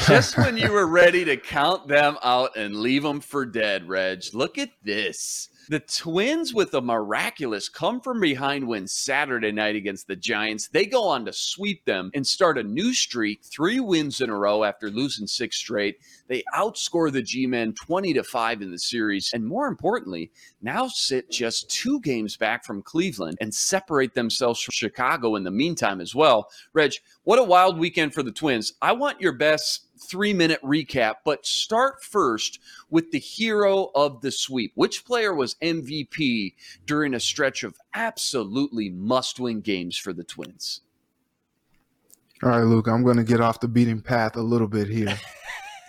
Just 0.07 0.37
when 0.37 0.57
you 0.57 0.71
were 0.71 0.87
ready 0.87 1.25
to 1.25 1.37
count 1.37 1.87
them 1.87 2.17
out 2.23 2.55
and 2.55 2.75
leave 2.75 3.03
them 3.03 3.19
for 3.19 3.45
dead, 3.45 3.87
Reg, 3.87 4.23
look 4.33 4.57
at 4.57 4.71
this. 4.83 5.49
The 5.67 5.79
Twins, 5.79 6.53
with 6.53 6.75
a 6.75 6.81
miraculous 6.81 7.69
come 7.69 7.99
from 7.99 8.19
behind 8.19 8.67
win 8.67 8.87
Saturday 8.87 9.51
night 9.51 9.75
against 9.75 10.07
the 10.07 10.15
Giants, 10.15 10.67
they 10.67 10.85
go 10.85 11.07
on 11.07 11.25
to 11.25 11.33
sweep 11.33 11.85
them 11.85 12.11
and 12.13 12.25
start 12.25 12.59
a 12.59 12.63
new 12.63 12.93
streak, 12.93 13.41
three 13.43 13.79
wins 13.79 14.21
in 14.21 14.29
a 14.29 14.37
row 14.37 14.63
after 14.63 14.91
losing 14.91 15.25
six 15.25 15.57
straight. 15.57 15.97
They 16.27 16.43
outscore 16.55 17.11
the 17.11 17.21
G 17.21 17.45
Men 17.45 17.73
20 17.73 18.13
to 18.13 18.23
5 18.23 18.61
in 18.61 18.71
the 18.71 18.79
series, 18.79 19.31
and 19.33 19.45
more 19.45 19.67
importantly, 19.67 20.31
now 20.61 20.87
sit 20.87 21.29
just 21.29 21.69
two 21.69 21.99
games 22.01 22.35
back 22.37 22.65
from 22.65 22.81
Cleveland 22.81 23.37
and 23.41 23.53
separate 23.53 24.13
themselves 24.13 24.61
from 24.61 24.71
Chicago 24.71 25.35
in 25.35 25.43
the 25.43 25.51
meantime 25.51 26.01
as 26.01 26.15
well. 26.15 26.49
Reg, 26.73 26.93
what 27.23 27.39
a 27.39 27.43
wild 27.43 27.77
weekend 27.77 28.13
for 28.13 28.23
the 28.23 28.31
Twins. 28.31 28.73
I 28.81 28.93
want 28.93 29.21
your 29.21 29.33
best 29.33 29.87
three 29.99 30.33
minute 30.33 30.61
recap, 30.61 31.15
but 31.23 31.45
start 31.45 32.03
first 32.03 32.59
with 32.89 33.11
the 33.11 33.19
hero 33.19 33.91
of 33.95 34.21
the 34.21 34.31
sweep. 34.31 34.71
Which 34.75 35.05
player 35.05 35.33
was 35.33 35.55
MVP 35.61 36.53
during 36.85 37.13
a 37.13 37.19
stretch 37.19 37.63
of 37.63 37.77
absolutely 37.93 38.89
must 38.89 39.39
win 39.39 39.61
games 39.61 39.97
for 39.97 40.13
the 40.13 40.23
Twins? 40.23 40.81
All 42.43 42.49
right, 42.49 42.63
Luke, 42.63 42.87
I'm 42.87 43.03
going 43.03 43.17
to 43.17 43.23
get 43.23 43.39
off 43.39 43.59
the 43.59 43.67
beating 43.67 44.01
path 44.01 44.35
a 44.35 44.41
little 44.41 44.67
bit 44.67 44.87
here, 44.87 45.07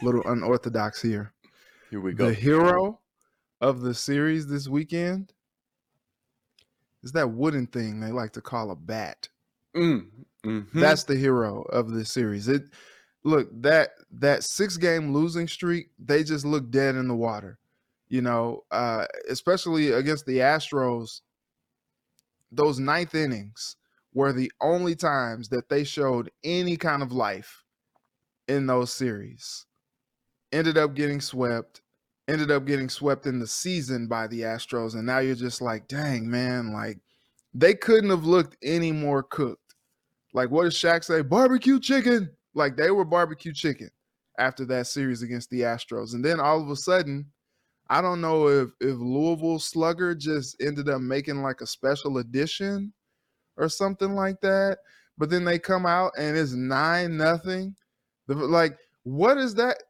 little 0.03 0.23
unorthodox 0.27 1.01
here. 1.01 1.33
Here 1.91 2.01
we 2.01 2.13
go. 2.13 2.27
The 2.27 2.35
hero 2.35 3.01
of 3.61 3.81
the 3.81 3.95
series 3.95 4.47
this 4.47 4.69
weekend 4.69 5.33
is 7.03 7.13
that 7.13 7.31
wooden 7.31 7.67
thing 7.67 8.01
they 8.01 8.13
like 8.13 8.33
to 8.33 8.41
call 8.41 8.71
a 8.71 8.77
bat. 8.77 9.29
Mm, 9.75 10.07
mm-hmm. 10.45 10.81
That's 10.81 11.05
the 11.05 11.17
hero 11.17 11.63
of 11.63 11.91
the 11.91 12.05
series. 12.05 12.49
It 12.49 12.63
look 13.25 13.49
that 13.63 13.91
that 14.11 14.43
six 14.43 14.77
game 14.77 15.13
losing 15.13 15.49
streak, 15.49 15.91
they 15.99 16.25
just 16.25 16.45
look 16.45 16.71
dead 16.71 16.95
in 16.95 17.09
the 17.09 17.15
water. 17.15 17.59
You 18.09 18.23
know, 18.23 18.65
uh, 18.71 19.07
especially 19.29 19.91
against 19.91 20.27
the 20.27 20.39
Astros, 20.39 21.21
those 22.53 22.79
ninth 22.79 23.15
innings 23.15 23.77
were 24.15 24.33
the 24.33 24.51
only 24.61 24.95
times 24.95 25.49
that 25.49 25.69
they 25.69 25.85
showed 25.85 26.31
any 26.45 26.77
kind 26.77 27.03
of 27.03 27.13
life 27.13 27.65
in 28.49 28.67
those 28.67 28.93
series. 28.93 29.67
Ended 30.57 30.79
up 30.79 30.95
getting 30.95 31.21
swept, 31.21 31.83
ended 32.29 32.51
up 32.51 32.65
getting 32.65 32.89
swept 32.89 33.27
in 33.27 33.39
the 33.39 33.47
season 33.47 34.07
by 34.07 34.27
the 34.27 34.41
Astros. 34.41 34.95
And 34.95 35.05
now 35.05 35.19
you're 35.19 35.35
just 35.35 35.61
like, 35.61 35.87
dang, 35.87 36.31
man, 36.31 36.73
like 36.73 36.99
they 37.53 37.75
couldn't 37.75 38.09
have 38.09 38.25
looked 38.25 38.57
any 38.63 38.91
more 38.91 39.23
cooked. 39.23 39.75
Like, 40.33 40.51
what 40.51 40.65
does 40.65 40.75
Shaq 40.75 41.05
say? 41.05 41.21
Barbecue 41.21 41.79
chicken. 41.79 42.31
Like 42.55 42.75
they 42.75 42.91
were 42.91 43.05
barbecue 43.05 43.53
chicken 43.53 43.91
after 44.39 44.65
that 44.65 44.87
series 44.87 45.21
against 45.21 45.51
the 45.51 45.61
Astros. 45.61 46.15
And 46.15 46.25
then 46.25 46.41
all 46.41 46.63
of 46.63 46.71
a 46.71 46.77
sudden, 46.77 47.27
I 47.91 48.01
don't 48.01 48.23
know 48.23 48.49
if 48.49 48.71
if 48.81 48.97
Louisville 48.97 49.59
Slugger 49.59 50.15
just 50.15 50.57
ended 50.63 50.89
up 50.89 51.03
making 51.03 51.43
like 51.43 51.61
a 51.61 51.67
special 51.67 52.17
edition 52.17 52.95
or 53.59 53.69
something 53.69 54.15
like 54.15 54.41
that. 54.41 54.79
But 55.19 55.29
then 55.29 55.45
they 55.45 55.59
come 55.59 55.85
out 55.85 56.13
and 56.19 56.35
it's 56.35 56.53
nine 56.53 57.19
nothing. 57.19 57.77
Like, 58.27 58.79
what 59.03 59.37
is 59.37 59.55
that? 59.57 59.83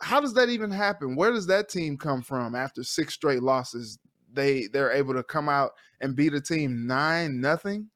How 0.00 0.20
does 0.20 0.34
that 0.34 0.48
even 0.48 0.70
happen? 0.70 1.16
Where 1.16 1.32
does 1.32 1.46
that 1.46 1.68
team 1.68 1.96
come 1.96 2.22
from 2.22 2.54
after 2.54 2.82
six 2.82 3.14
straight 3.14 3.42
losses? 3.42 3.98
They 4.32 4.66
they're 4.66 4.92
able 4.92 5.14
to 5.14 5.22
come 5.22 5.48
out 5.48 5.72
and 6.00 6.16
beat 6.16 6.34
a 6.34 6.40
team 6.40 6.86
nine 6.86 7.40
nothing, 7.40 7.88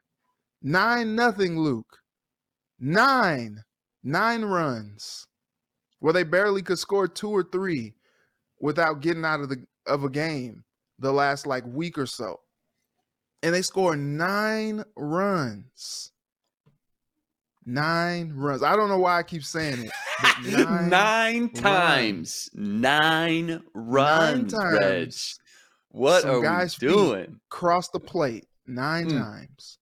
nine 0.63 1.15
nothing. 1.15 1.59
Luke, 1.59 1.99
nine 2.79 3.63
nine 4.03 4.43
runs 4.43 5.27
where 5.99 6.15
they 6.15 6.23
barely 6.23 6.63
could 6.63 6.79
score 6.79 7.07
two 7.07 7.31
or 7.31 7.45
three 7.45 7.95
without 8.61 9.01
getting 9.01 9.25
out 9.25 9.41
of 9.41 9.49
the 9.49 9.65
of 9.87 10.05
a 10.05 10.11
game 10.11 10.65
the 10.99 11.13
last 11.13 11.47
like 11.47 11.65
week 11.67 11.99
or 11.99 12.07
so. 12.07 12.41
And 13.43 13.55
they 13.55 13.63
score 13.63 13.97
nine 13.97 14.85
runs. 14.97 16.13
Nine 17.67 18.33
runs. 18.35 18.63
I 18.63 18.75
don't 18.75 18.89
know 18.89 18.99
why 18.99 19.19
I 19.19 19.23
keep 19.23 19.45
saying 19.45 19.85
it. 19.85 19.91
Nine, 20.45 20.89
nine 20.89 21.49
times. 21.51 22.51
Nine 22.53 23.63
runs, 23.75 24.53
nine 24.53 24.61
times. 24.61 24.79
Reg. 24.81 25.13
What 25.89 26.23
Some 26.23 26.31
are 26.31 26.43
guys 26.43 26.79
we 26.81 26.89
doing? 26.89 27.41
Cross 27.49 27.89
the 27.89 28.01
plate 28.01 28.47
nine 28.67 29.09
mm. 29.09 29.19
times. 29.19 29.79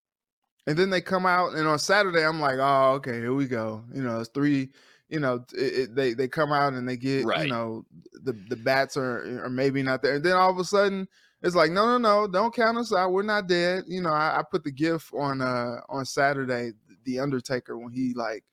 And 0.66 0.76
then 0.76 0.90
they 0.90 1.00
come 1.00 1.26
out, 1.26 1.54
and 1.54 1.66
on 1.66 1.78
Saturday, 1.78 2.24
I'm 2.24 2.40
like, 2.40 2.58
oh, 2.58 2.92
okay, 2.96 3.14
here 3.14 3.34
we 3.34 3.46
go. 3.46 3.84
You 3.92 4.02
know, 4.02 4.20
it's 4.20 4.28
three 4.28 4.70
you 5.08 5.20
know, 5.20 5.44
it, 5.54 5.60
it, 5.60 5.94
they 5.94 6.14
they 6.14 6.28
come 6.28 6.52
out 6.52 6.74
and 6.74 6.88
they 6.88 6.96
get 6.96 7.24
right. 7.24 7.44
you 7.44 7.50
know 7.50 7.84
the 8.24 8.32
the 8.48 8.56
bats 8.56 8.96
are 8.96 9.44
are 9.44 9.50
maybe 9.50 9.82
not 9.82 10.02
there, 10.02 10.14
and 10.14 10.24
then 10.24 10.34
all 10.34 10.50
of 10.50 10.58
a 10.58 10.64
sudden 10.64 11.08
it's 11.42 11.54
like 11.54 11.70
no 11.70 11.86
no 11.86 11.98
no 11.98 12.26
don't 12.26 12.54
count 12.54 12.76
us 12.78 12.92
out 12.92 13.12
we're 13.12 13.22
not 13.22 13.46
dead. 13.46 13.84
You 13.86 14.02
know, 14.02 14.10
I, 14.10 14.38
I 14.38 14.42
put 14.48 14.64
the 14.64 14.70
gif 14.70 15.12
on 15.14 15.40
uh 15.40 15.76
on 15.88 16.04
Saturday 16.04 16.72
the 17.12 17.20
Undertaker 17.20 17.78
when 17.78 17.92
he 17.92 18.14
like 18.14 18.44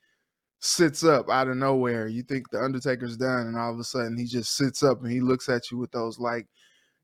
sits 0.60 1.04
up 1.04 1.30
out 1.30 1.48
of 1.48 1.58
nowhere. 1.58 2.08
You 2.08 2.24
think 2.24 2.50
the 2.50 2.62
Undertaker's 2.62 3.18
done, 3.18 3.48
and 3.48 3.58
all 3.58 3.74
of 3.74 3.80
a 3.80 3.84
sudden 3.84 4.18
he 4.18 4.26
just 4.26 4.56
sits 4.56 4.84
up 4.84 5.02
and 5.02 5.12
he 5.12 5.22
looks 5.22 5.50
at 5.50 5.72
you 5.72 5.78
with 5.78 5.92
those 5.92 6.20
like 6.20 6.48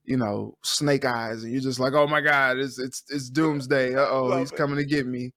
you 0.03 0.17
know 0.17 0.57
snake 0.63 1.05
eyes, 1.05 1.43
and 1.43 1.51
you're 1.51 1.61
just 1.61 1.79
like, 1.79 1.93
oh 1.93 2.07
my 2.07 2.21
god, 2.21 2.57
it's 2.57 2.79
it's 2.79 3.03
it's 3.09 3.29
doomsday. 3.29 3.95
Uh 3.95 4.07
oh, 4.09 4.39
he's 4.39 4.51
coming 4.51 4.77
to 4.77 4.85
get 4.85 5.05
me. 5.05 5.31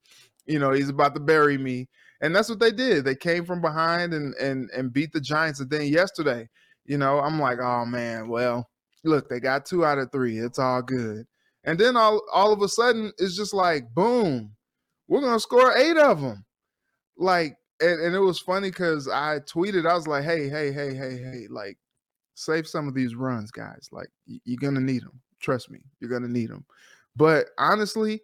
You 0.45 0.59
know, 0.59 0.71
he's 0.71 0.89
about 0.89 1.15
to 1.15 1.19
bury 1.21 1.57
me 1.57 1.87
and 2.21 2.35
that's 2.35 2.49
what 2.49 2.59
they 2.59 2.71
did. 2.71 3.05
They 3.05 3.15
came 3.15 3.45
from 3.45 3.61
behind 3.61 4.13
and 4.13 4.33
and 4.35 4.69
and 4.71 4.93
beat 4.93 5.11
the 5.11 5.21
Giants. 5.21 5.59
And 5.59 5.69
then 5.69 5.87
yesterday, 5.87 6.47
you 6.85 6.97
know, 6.97 7.19
I'm 7.19 7.39
like, 7.39 7.59
oh 7.59 7.85
man, 7.85 8.29
well, 8.29 8.69
look, 9.03 9.29
they 9.29 9.39
got 9.39 9.65
two 9.65 9.85
out 9.85 9.97
of 9.97 10.11
three. 10.11 10.39
It's 10.39 10.59
all 10.59 10.81
good. 10.81 11.25
And 11.63 11.79
then 11.79 11.97
all 11.97 12.21
all 12.33 12.53
of 12.53 12.61
a 12.61 12.67
sudden, 12.67 13.11
it's 13.17 13.35
just 13.35 13.53
like, 13.53 13.93
boom, 13.93 14.54
we're 15.07 15.21
gonna 15.21 15.39
score 15.39 15.75
eight 15.75 15.97
of 15.97 16.21
them. 16.21 16.45
Like, 17.17 17.57
and, 17.81 18.01
and 18.01 18.15
it 18.15 18.19
was 18.19 18.39
funny 18.39 18.69
because 18.69 19.07
I 19.07 19.39
tweeted, 19.39 19.89
I 19.89 19.95
was 19.95 20.07
like, 20.07 20.23
hey, 20.23 20.49
hey, 20.49 20.71
hey, 20.71 20.93
hey, 20.93 21.17
hey, 21.17 21.47
like, 21.49 21.77
save 22.35 22.67
some 22.67 22.87
of 22.87 22.93
these 22.93 23.15
runs, 23.15 23.51
guys. 23.51 23.87
Like, 23.91 24.09
you're 24.25 24.59
gonna 24.59 24.81
need 24.81 25.03
them. 25.03 25.21
Trust 25.39 25.69
me, 25.69 25.79
you're 25.99 26.09
gonna 26.09 26.27
need 26.27 26.49
them. 26.49 26.65
But 27.15 27.47
honestly, 27.57 28.21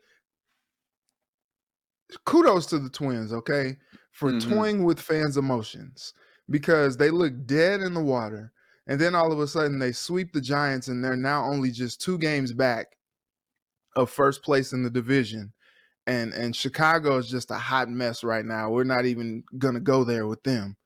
kudos 2.26 2.66
to 2.68 2.80
the 2.80 2.90
twins, 2.90 3.32
okay, 3.34 3.78
for 4.12 4.32
mm-hmm. 4.32 4.52
toying 4.52 4.84
with 4.84 5.00
fans' 5.00 5.38
emotions 5.38 6.14
because 6.50 6.98
they 6.98 7.10
look 7.10 7.46
dead 7.46 7.82
in 7.82 7.94
the 7.94 8.02
water. 8.02 8.52
And 8.88 9.00
then 9.00 9.16
all 9.16 9.32
of 9.32 9.40
a 9.40 9.48
sudden 9.48 9.80
they 9.80 9.92
sweep 9.92 10.34
the 10.34 10.42
Giants 10.42 10.88
and 10.88 11.04
they're 11.04 11.16
now 11.16 11.46
only 11.46 11.72
just 11.72 12.02
two 12.02 12.18
games 12.18 12.52
back 12.52 12.98
of 13.96 14.10
first 14.10 14.44
place 14.44 14.74
in 14.74 14.84
the 14.84 14.90
division. 14.90 15.54
And 16.08 16.34
and 16.34 16.56
Chicago 16.56 17.18
is 17.18 17.30
just 17.30 17.52
a 17.52 17.58
hot 17.58 17.90
mess 17.90 18.24
right 18.24 18.46
now. 18.46 18.70
We're 18.72 18.84
not 18.84 19.06
even 19.06 19.44
gonna 19.58 19.80
go 19.80 20.04
there 20.04 20.28
with 20.28 20.44
them. 20.44 20.78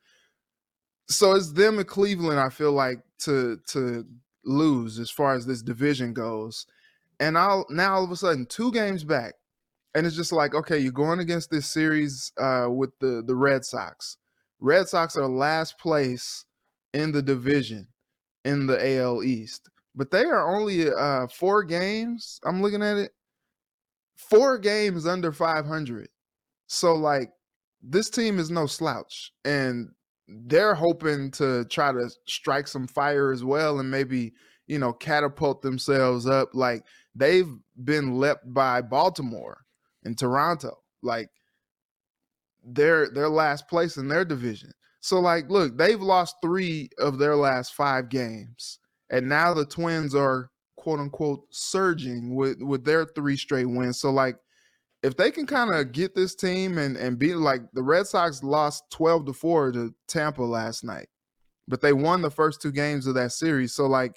So 1.07 1.33
it's 1.33 1.53
them 1.53 1.77
and 1.77 1.87
Cleveland, 1.87 2.39
I 2.39 2.49
feel 2.49 2.73
like, 2.73 2.99
to 3.19 3.59
to 3.69 4.05
lose 4.43 4.99
as 4.99 5.09
far 5.09 5.35
as 5.35 5.45
this 5.45 5.61
division 5.61 6.13
goes. 6.13 6.65
And 7.19 7.37
I'll 7.37 7.65
now 7.69 7.95
all 7.95 8.03
of 8.03 8.11
a 8.11 8.15
sudden 8.15 8.45
two 8.45 8.71
games 8.71 9.03
back 9.03 9.35
and 9.95 10.05
it's 10.05 10.15
just 10.15 10.31
like 10.31 10.53
okay 10.53 10.77
you're 10.77 10.91
going 10.91 11.19
against 11.19 11.49
this 11.49 11.65
series 11.67 12.31
uh, 12.37 12.67
with 12.69 12.91
the 12.99 13.23
the 13.25 13.35
red 13.35 13.65
sox 13.65 14.17
red 14.59 14.87
sox 14.87 15.15
are 15.15 15.27
last 15.27 15.79
place 15.79 16.45
in 16.93 17.11
the 17.11 17.21
division 17.21 17.87
in 18.43 18.67
the 18.67 18.97
al 18.97 19.23
east 19.23 19.69
but 19.95 20.11
they 20.11 20.25
are 20.25 20.55
only 20.55 20.91
uh, 20.91 21.25
four 21.27 21.63
games 21.63 22.39
i'm 22.45 22.61
looking 22.61 22.83
at 22.83 22.97
it 22.97 23.11
four 24.15 24.57
games 24.57 25.05
under 25.05 25.31
500 25.31 26.07
so 26.67 26.95
like 26.95 27.31
this 27.81 28.09
team 28.09 28.39
is 28.39 28.49
no 28.49 28.65
slouch 28.65 29.31
and 29.43 29.89
they're 30.27 30.73
hoping 30.73 31.29
to 31.31 31.65
try 31.65 31.91
to 31.91 32.09
strike 32.25 32.67
some 32.67 32.87
fire 32.87 33.31
as 33.31 33.43
well 33.43 33.79
and 33.79 33.91
maybe 33.91 34.33
you 34.67 34.79
know 34.79 34.93
catapult 34.93 35.61
themselves 35.61 36.25
up 36.25 36.49
like 36.53 36.83
they've 37.13 37.49
been 37.83 38.17
leapt 38.17 38.51
by 38.53 38.81
baltimore 38.81 39.65
and 40.05 40.17
Toronto. 40.17 40.77
Like 41.01 41.29
they're 42.63 43.09
they're 43.09 43.29
last 43.29 43.67
place 43.67 43.97
in 43.97 44.07
their 44.07 44.23
division. 44.23 44.71
So 45.01 45.19
like 45.19 45.49
look, 45.49 45.77
they've 45.77 46.01
lost 46.01 46.37
3 46.41 46.89
of 46.99 47.17
their 47.17 47.35
last 47.35 47.73
5 47.73 48.09
games. 48.09 48.79
And 49.09 49.27
now 49.27 49.53
the 49.53 49.65
Twins 49.65 50.15
are 50.15 50.49
quote 50.85 50.99
unquote 50.99 51.47
surging 51.49 52.35
with 52.35 52.61
with 52.61 52.85
their 52.85 53.05
three 53.05 53.35
straight 53.35 53.65
wins. 53.65 53.99
So 53.99 54.11
like 54.11 54.37
if 55.01 55.17
they 55.17 55.31
can 55.31 55.47
kind 55.47 55.73
of 55.73 55.91
get 55.91 56.13
this 56.13 56.35
team 56.35 56.77
and 56.77 56.95
and 56.95 57.17
beat 57.17 57.37
like 57.37 57.61
the 57.73 57.81
Red 57.81 58.05
Sox 58.05 58.43
lost 58.43 58.83
12 58.91 59.25
to 59.25 59.33
4 59.33 59.71
to 59.71 59.95
Tampa 60.07 60.43
last 60.43 60.83
night. 60.83 61.07
But 61.67 61.81
they 61.81 61.91
won 61.91 62.21
the 62.21 62.29
first 62.29 62.61
two 62.61 62.71
games 62.71 63.07
of 63.07 63.15
that 63.15 63.31
series. 63.31 63.73
So 63.73 63.87
like 63.87 64.13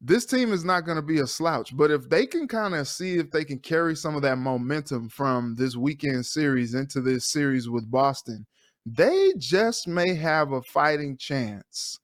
this 0.00 0.24
team 0.24 0.54
is 0.54 0.64
not 0.64 0.86
going 0.86 0.96
to 0.96 1.02
be 1.02 1.20
a 1.20 1.26
slouch. 1.26 1.76
But 1.76 1.90
if 1.90 2.08
they 2.08 2.24
can 2.24 2.48
kind 2.48 2.74
of 2.74 2.88
see 2.88 3.18
if 3.18 3.30
they 3.30 3.44
can 3.44 3.58
carry 3.58 3.94
some 3.94 4.16
of 4.16 4.22
that 4.22 4.38
momentum 4.38 5.10
from 5.10 5.56
this 5.56 5.76
weekend 5.76 6.24
series 6.24 6.72
into 6.72 7.02
this 7.02 7.30
series 7.30 7.68
with 7.68 7.90
Boston, 7.90 8.46
they 8.86 9.34
just 9.36 9.86
may 9.86 10.14
have 10.14 10.52
a 10.52 10.62
fighting 10.62 11.18
chance 11.18 12.00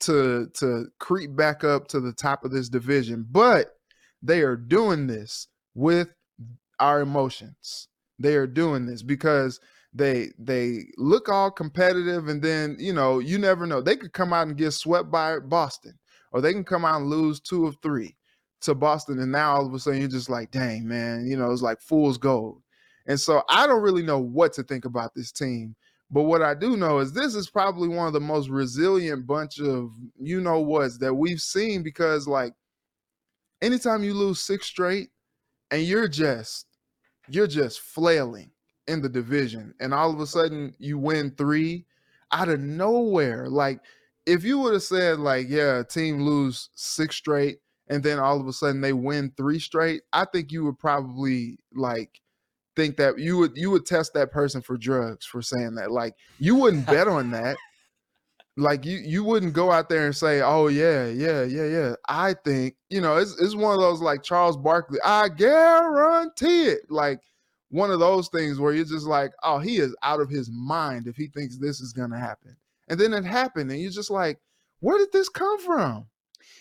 to 0.00 0.48
to 0.54 0.86
creep 0.98 1.34
back 1.36 1.64
up 1.64 1.88
to 1.88 2.00
the 2.00 2.12
top 2.12 2.44
of 2.44 2.50
this 2.50 2.68
division. 2.68 3.26
But 3.30 3.76
they 4.22 4.42
are 4.42 4.56
doing 4.56 5.06
this 5.06 5.48
with 5.74 6.08
our 6.78 7.00
emotions. 7.00 7.88
They 8.18 8.36
are 8.36 8.46
doing 8.46 8.86
this 8.86 9.02
because 9.02 9.60
they 9.92 10.30
they 10.38 10.86
look 10.96 11.28
all 11.28 11.50
competitive 11.50 12.28
and 12.28 12.42
then 12.42 12.76
you 12.78 12.92
know 12.92 13.18
you 13.18 13.38
never 13.38 13.66
know 13.66 13.80
they 13.80 13.96
could 13.96 14.12
come 14.12 14.32
out 14.32 14.46
and 14.46 14.56
get 14.56 14.70
swept 14.70 15.10
by 15.10 15.36
boston 15.40 15.98
or 16.30 16.40
they 16.40 16.52
can 16.52 16.62
come 16.62 16.84
out 16.84 17.00
and 17.00 17.10
lose 17.10 17.40
two 17.40 17.66
of 17.66 17.76
three 17.82 18.16
to 18.62 18.74
Boston, 18.74 19.18
and 19.18 19.32
now 19.32 19.54
all 19.54 19.66
of 19.66 19.74
a 19.74 19.78
sudden 19.78 20.00
you're 20.00 20.08
just 20.08 20.30
like, 20.30 20.50
dang, 20.50 20.86
man, 20.86 21.26
you 21.26 21.36
know, 21.36 21.50
it's 21.50 21.62
like 21.62 21.80
fool's 21.80 22.18
gold. 22.18 22.62
And 23.06 23.18
so 23.18 23.42
I 23.48 23.66
don't 23.66 23.82
really 23.82 24.02
know 24.02 24.18
what 24.18 24.52
to 24.54 24.62
think 24.62 24.84
about 24.84 25.14
this 25.14 25.32
team. 25.32 25.74
But 26.10 26.24
what 26.24 26.42
I 26.42 26.54
do 26.54 26.76
know 26.76 26.98
is 26.98 27.12
this 27.12 27.34
is 27.34 27.48
probably 27.48 27.88
one 27.88 28.06
of 28.06 28.12
the 28.12 28.20
most 28.20 28.48
resilient 28.48 29.26
bunch 29.26 29.60
of 29.60 29.92
you 30.18 30.40
know 30.40 30.60
what's 30.60 30.98
that 30.98 31.14
we've 31.14 31.40
seen 31.40 31.82
because 31.82 32.26
like 32.26 32.52
anytime 33.62 34.02
you 34.02 34.14
lose 34.14 34.40
six 34.40 34.66
straight 34.66 35.10
and 35.70 35.82
you're 35.82 36.08
just 36.08 36.66
you're 37.28 37.46
just 37.46 37.80
flailing 37.80 38.50
in 38.88 39.00
the 39.00 39.08
division 39.08 39.72
and 39.80 39.94
all 39.94 40.10
of 40.10 40.20
a 40.20 40.26
sudden 40.26 40.74
you 40.78 40.98
win 40.98 41.30
three 41.36 41.86
out 42.32 42.48
of 42.48 42.60
nowhere. 42.60 43.48
Like 43.48 43.80
if 44.26 44.42
you 44.44 44.58
would 44.58 44.72
have 44.74 44.82
said 44.82 45.18
like, 45.18 45.46
yeah, 45.48 45.82
team 45.82 46.22
lose 46.22 46.70
six 46.74 47.16
straight 47.16 47.58
and 47.88 48.02
then 48.02 48.18
all 48.18 48.40
of 48.40 48.48
a 48.48 48.52
sudden 48.52 48.80
they 48.80 48.92
win 48.92 49.32
three 49.36 49.60
straight, 49.60 50.02
I 50.12 50.24
think 50.24 50.50
you 50.50 50.64
would 50.64 50.78
probably 50.78 51.58
like 51.72 52.20
think 52.80 52.96
that 52.96 53.18
you 53.18 53.36
would 53.36 53.56
you 53.56 53.70
would 53.70 53.84
test 53.84 54.14
that 54.14 54.30
person 54.30 54.62
for 54.62 54.76
drugs 54.78 55.26
for 55.26 55.42
saying 55.42 55.74
that. 55.74 55.90
Like 55.90 56.14
you 56.38 56.54
wouldn't 56.54 56.86
bet 56.86 57.08
on 57.08 57.30
that. 57.32 57.56
like 58.56 58.84
you 58.84 58.98
you 58.98 59.22
wouldn't 59.22 59.52
go 59.52 59.70
out 59.70 59.88
there 59.88 60.06
and 60.06 60.16
say, 60.16 60.40
"Oh 60.40 60.68
yeah, 60.68 61.06
yeah, 61.06 61.44
yeah, 61.44 61.66
yeah." 61.66 61.94
I 62.08 62.34
think 62.44 62.76
you 62.88 63.00
know 63.00 63.16
it's 63.16 63.38
it's 63.40 63.54
one 63.54 63.74
of 63.74 63.80
those 63.80 64.00
like 64.00 64.22
Charles 64.22 64.56
Barkley. 64.56 64.98
I 65.04 65.28
guarantee 65.28 66.64
it. 66.64 66.90
Like 66.90 67.20
one 67.68 67.90
of 67.90 68.00
those 68.00 68.28
things 68.28 68.58
where 68.58 68.72
you're 68.72 68.84
just 68.84 69.06
like, 69.06 69.32
"Oh, 69.42 69.58
he 69.58 69.76
is 69.76 69.94
out 70.02 70.20
of 70.20 70.30
his 70.30 70.50
mind 70.50 71.06
if 71.06 71.16
he 71.16 71.26
thinks 71.28 71.58
this 71.58 71.80
is 71.80 71.92
gonna 71.92 72.18
happen." 72.18 72.56
And 72.88 72.98
then 72.98 73.12
it 73.12 73.24
happened, 73.24 73.70
and 73.70 73.80
you're 73.80 73.90
just 73.90 74.10
like, 74.10 74.38
"Where 74.80 74.98
did 74.98 75.12
this 75.12 75.28
come 75.28 75.60
from?" 75.60 76.06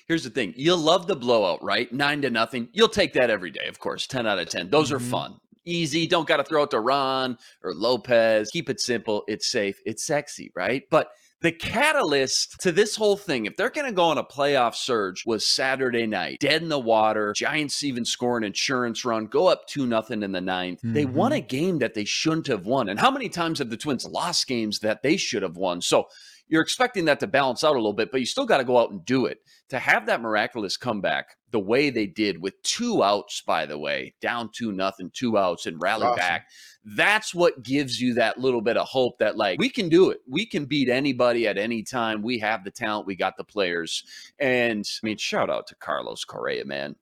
Here's 0.08 0.24
the 0.26 0.30
thing: 0.30 0.54
you'll 0.58 0.78
love 0.78 1.08
the 1.08 1.16
blowout, 1.16 1.64
right? 1.64 1.92
Nine 1.94 2.22
to 2.24 2.30
nothing. 2.30 2.68
You'll 2.74 2.90
take 2.90 3.14
that 3.14 3.30
every 3.30 3.52
day, 3.52 3.68
of 3.68 3.80
course. 3.80 4.06
Ten 4.06 4.28
out 4.28 4.40
of 4.40 4.50
ten. 4.50 4.70
Those 4.70 4.92
mm-hmm. 4.92 4.98
are 4.98 5.10
fun 5.10 5.40
easy. 5.70 6.08
Don't 6.08 6.28
got 6.28 6.38
to 6.38 6.44
throw 6.44 6.64
it 6.64 6.72
to 6.72 6.80
Ron 6.80 7.38
or 7.64 7.74
Lopez. 7.74 8.50
Keep 8.52 8.70
it 8.70 8.80
simple. 8.80 9.24
It's 9.28 9.50
safe. 9.50 9.80
It's 9.86 10.06
sexy, 10.06 10.52
right? 10.56 10.84
But 10.90 11.10
the 11.42 11.52
catalyst 11.54 12.60
to 12.60 12.72
this 12.72 12.98
whole 12.98 13.16
thing, 13.16 13.46
if 13.46 13.56
they're 13.56 13.70
going 13.70 13.88
to 13.88 13.94
go 13.94 14.06
on 14.06 14.18
a 14.18 14.24
playoff 14.24 14.76
surge, 14.76 15.24
was 15.26 15.48
Saturday 15.48 16.06
night. 16.06 16.40
Dead 16.40 16.62
in 16.62 16.70
the 16.70 16.80
water. 16.80 17.34
Giants 17.34 17.84
even 17.84 18.04
score 18.04 18.38
an 18.38 18.44
insurance 18.44 19.06
run, 19.06 19.26
go 19.26 19.48
up 19.48 19.66
2 19.68 19.86
nothing 19.86 20.22
in 20.22 20.34
the 20.34 20.42
ninth. 20.42 20.80
Mm-hmm. 20.80 20.94
They 20.94 21.06
won 21.06 21.32
a 21.32 21.36
mm-hmm. 21.38 21.48
game 21.48 21.80
that 21.80 21.94
they 21.94 22.04
shouldn't 22.04 22.48
have 22.48 22.66
won. 22.66 22.90
And 22.90 23.00
how 23.00 23.10
many 23.10 23.30
times 23.30 23.60
have 23.60 23.70
the 23.70 23.78
Twins 23.78 24.06
lost 24.06 24.48
games 24.48 24.80
that 24.80 25.02
they 25.02 25.16
should 25.16 25.44
have 25.44 25.56
won? 25.56 25.82
So 25.82 26.08
you're 26.50 26.62
expecting 26.62 27.06
that 27.06 27.22
to 27.22 27.28
balance 27.28 27.64
out 27.64 27.76
a 27.76 27.80
little 27.80 27.94
bit, 27.94 28.12
but 28.12 28.20
you 28.20 28.26
still 28.26 28.46
got 28.46 28.58
to 28.58 28.66
go 28.66 28.78
out 28.78 28.92
and 28.92 29.06
do 29.06 29.26
it. 29.26 29.38
To 29.70 29.80
have 29.80 30.08
that 30.08 30.22
miraculous 30.22 30.76
comeback 30.76 31.38
the 31.52 31.60
way 31.60 31.90
they 31.90 32.06
did 32.06 32.42
with 32.42 32.62
two 32.64 33.04
outs, 33.04 33.42
by 33.42 33.66
the 33.66 33.78
way, 33.78 34.14
down 34.22 34.50
two 34.54 34.72
nothing, 34.72 35.12
two 35.14 35.38
outs, 35.38 35.66
and 35.66 35.82
rally 35.82 36.06
awesome. 36.06 36.18
back. 36.18 36.50
That's 36.86 37.34
what 37.34 37.64
gives 37.64 38.00
you 38.00 38.14
that 38.16 38.40
little 38.40 38.62
bit 38.62 38.78
of 38.78 38.88
hope 38.88 39.18
that 39.20 39.38
like 39.38 39.60
we 39.60 39.70
can 39.70 39.90
do 39.90 40.10
it. 40.10 40.20
We 40.28 40.46
can 40.46 40.66
beat 40.66 40.90
anybody 40.90 41.48
at 41.48 41.58
any 41.58 41.84
time. 41.84 42.22
We 42.22 42.40
have 42.40 42.64
the 42.64 42.72
talent. 42.72 43.08
We 43.08 43.16
got 43.16 43.38
the 43.38 43.44
players. 43.44 44.04
And 44.40 44.88
I 45.04 45.06
mean, 45.06 45.18
shout 45.18 45.50
out 45.50 45.68
to 45.68 45.76
Carlos 45.76 46.24
Correa, 46.24 46.66
man. 46.66 46.96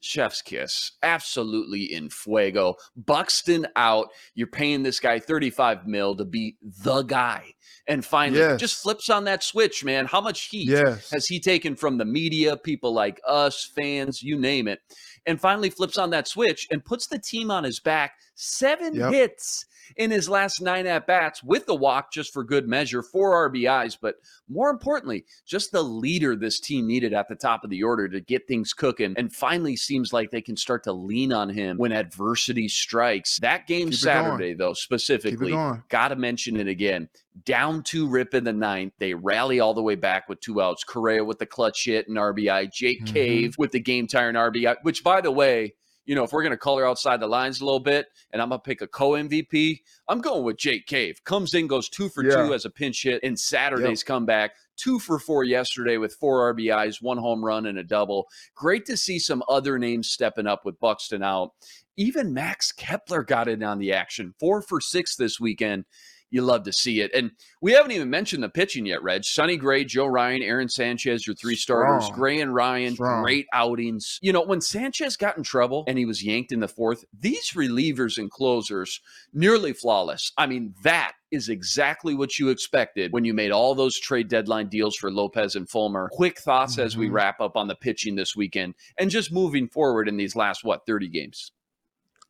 Chef's 0.00 0.42
kiss. 0.42 0.92
Absolutely 1.02 1.92
in 1.92 2.10
fuego. 2.10 2.76
Buxton 2.96 3.66
out. 3.76 4.08
You're 4.34 4.46
paying 4.46 4.82
this 4.82 5.00
guy 5.00 5.18
35 5.18 5.86
mil 5.86 6.16
to 6.16 6.24
be 6.24 6.56
the 6.62 7.02
guy. 7.02 7.54
And 7.86 8.04
finally, 8.04 8.40
yes. 8.40 8.60
just 8.60 8.82
flips 8.82 9.10
on 9.10 9.24
that 9.24 9.42
switch, 9.42 9.84
man. 9.84 10.06
How 10.06 10.20
much 10.20 10.46
heat 10.46 10.68
yes. 10.68 11.10
has 11.10 11.26
he 11.26 11.40
taken 11.40 11.74
from 11.74 11.98
the 11.98 12.04
media, 12.04 12.56
people 12.56 12.92
like 12.92 13.20
us, 13.26 13.70
fans, 13.76 14.22
you 14.22 14.38
name 14.38 14.68
it? 14.68 14.80
And 15.26 15.40
finally 15.40 15.70
flips 15.70 15.98
on 15.98 16.10
that 16.10 16.28
switch 16.28 16.68
and 16.70 16.84
puts 16.84 17.06
the 17.06 17.18
team 17.18 17.50
on 17.50 17.64
his 17.64 17.80
back. 17.80 18.12
Seven 18.34 18.94
yep. 18.94 19.12
hits 19.12 19.66
in 19.96 20.10
his 20.10 20.28
last 20.28 20.60
nine 20.60 20.86
at 20.86 21.06
bats 21.06 21.42
with 21.42 21.66
the 21.66 21.74
walk 21.74 22.12
just 22.12 22.32
for 22.32 22.44
good 22.44 22.68
measure, 22.68 23.02
four 23.02 23.50
RBIs, 23.50 23.96
but 24.00 24.16
more 24.48 24.70
importantly, 24.70 25.24
just 25.46 25.72
the 25.72 25.82
leader 25.82 26.36
this 26.36 26.60
team 26.60 26.86
needed 26.86 27.12
at 27.12 27.28
the 27.28 27.34
top 27.34 27.64
of 27.64 27.70
the 27.70 27.82
order 27.82 28.08
to 28.08 28.20
get 28.20 28.46
things 28.46 28.72
cooking. 28.72 29.14
And 29.16 29.32
finally 29.32 29.76
seems 29.76 30.12
like 30.12 30.30
they 30.30 30.40
can 30.40 30.56
start 30.56 30.84
to 30.84 30.92
lean 30.92 31.32
on 31.32 31.48
him 31.48 31.76
when 31.76 31.92
adversity 31.92 32.68
strikes. 32.68 33.38
That 33.38 33.66
game 33.66 33.90
Keep 33.90 33.98
Saturday, 33.98 34.54
though, 34.54 34.74
specifically, 34.74 35.52
got 35.88 36.08
to 36.08 36.16
mention 36.16 36.56
it 36.56 36.68
again. 36.68 37.08
Down 37.44 37.82
two 37.82 38.08
rip 38.08 38.34
in 38.34 38.44
the 38.44 38.52
ninth. 38.52 38.92
They 38.98 39.14
rally 39.14 39.60
all 39.60 39.74
the 39.74 39.82
way 39.82 39.94
back 39.94 40.28
with 40.28 40.40
two 40.40 40.60
outs. 40.60 40.84
Correa 40.84 41.24
with 41.24 41.38
the 41.38 41.46
clutch 41.46 41.84
hit 41.84 42.08
and 42.08 42.16
RBI. 42.16 42.72
Jake 42.72 43.04
mm-hmm. 43.04 43.14
Cave 43.14 43.54
with 43.56 43.72
the 43.72 43.80
game 43.80 44.06
tire 44.06 44.28
and 44.28 44.36
RBI, 44.36 44.76
which, 44.82 45.04
by 45.04 45.20
the 45.20 45.30
way, 45.30 45.74
you 46.06 46.14
know, 46.14 46.24
if 46.24 46.32
we're 46.32 46.42
going 46.42 46.52
to 46.52 46.58
color 46.58 46.86
outside 46.86 47.20
the 47.20 47.26
lines 47.26 47.60
a 47.60 47.64
little 47.64 47.80
bit 47.80 48.06
and 48.32 48.40
I'm 48.40 48.48
going 48.48 48.60
to 48.60 48.64
pick 48.64 48.82
a 48.82 48.86
co 48.86 49.10
MVP, 49.10 49.80
I'm 50.08 50.20
going 50.20 50.44
with 50.44 50.56
Jake 50.56 50.86
Cave. 50.86 51.22
Comes 51.24 51.54
in, 51.54 51.66
goes 51.66 51.88
two 51.88 52.08
for 52.08 52.24
yeah. 52.24 52.36
two 52.36 52.54
as 52.54 52.64
a 52.64 52.70
pinch 52.70 53.02
hit 53.02 53.22
in 53.22 53.36
Saturday's 53.36 54.00
yep. 54.00 54.06
comeback. 54.06 54.52
Two 54.76 54.98
for 54.98 55.18
four 55.18 55.44
yesterday 55.44 55.98
with 55.98 56.14
four 56.14 56.54
RBIs, 56.54 57.02
one 57.02 57.18
home 57.18 57.44
run, 57.44 57.66
and 57.66 57.78
a 57.78 57.84
double. 57.84 58.26
Great 58.54 58.86
to 58.86 58.96
see 58.96 59.18
some 59.18 59.42
other 59.48 59.78
names 59.78 60.10
stepping 60.10 60.46
up 60.46 60.64
with 60.64 60.80
Buxton 60.80 61.22
out. 61.22 61.52
Even 61.96 62.32
Max 62.32 62.72
Kepler 62.72 63.22
got 63.22 63.46
in 63.46 63.62
on 63.62 63.78
the 63.78 63.92
action, 63.92 64.34
four 64.40 64.62
for 64.62 64.80
six 64.80 65.16
this 65.16 65.38
weekend 65.38 65.84
you 66.30 66.42
love 66.42 66.64
to 66.64 66.72
see 66.72 67.00
it. 67.00 67.10
And 67.14 67.32
we 67.60 67.72
haven't 67.72 67.92
even 67.92 68.10
mentioned 68.10 68.42
the 68.42 68.48
pitching 68.48 68.86
yet, 68.86 69.02
Reg. 69.02 69.24
Sonny 69.24 69.56
Gray, 69.56 69.84
Joe 69.84 70.06
Ryan, 70.06 70.42
Aaron 70.42 70.68
Sanchez, 70.68 71.26
your 71.26 71.36
three 71.36 71.56
starters. 71.56 72.04
Strong. 72.04 72.18
Gray 72.18 72.40
and 72.40 72.54
Ryan, 72.54 72.94
Strong. 72.94 73.22
great 73.22 73.46
outings. 73.52 74.18
You 74.22 74.32
know, 74.32 74.42
when 74.42 74.60
Sanchez 74.60 75.16
got 75.16 75.36
in 75.36 75.42
trouble 75.42 75.84
and 75.86 75.98
he 75.98 76.04
was 76.04 76.24
yanked 76.24 76.52
in 76.52 76.60
the 76.60 76.68
fourth, 76.68 77.04
these 77.18 77.50
relievers 77.50 78.18
and 78.18 78.30
closers 78.30 79.00
nearly 79.32 79.72
flawless. 79.72 80.32
I 80.38 80.46
mean, 80.46 80.74
that 80.82 81.12
is 81.30 81.48
exactly 81.48 82.14
what 82.14 82.38
you 82.38 82.48
expected 82.48 83.12
when 83.12 83.24
you 83.24 83.32
made 83.32 83.52
all 83.52 83.74
those 83.74 83.98
trade 83.98 84.28
deadline 84.28 84.68
deals 84.68 84.96
for 84.96 85.10
Lopez 85.10 85.54
and 85.54 85.68
Fulmer. 85.68 86.08
Quick 86.12 86.38
thoughts 86.40 86.74
mm-hmm. 86.74 86.82
as 86.82 86.96
we 86.96 87.06
mm-hmm. 87.06 87.14
wrap 87.14 87.40
up 87.40 87.56
on 87.56 87.68
the 87.68 87.74
pitching 87.74 88.16
this 88.16 88.34
weekend 88.34 88.74
and 88.98 89.10
just 89.10 89.32
moving 89.32 89.68
forward 89.68 90.08
in 90.08 90.16
these 90.16 90.34
last, 90.34 90.64
what, 90.64 90.86
30 90.86 91.08
games? 91.08 91.52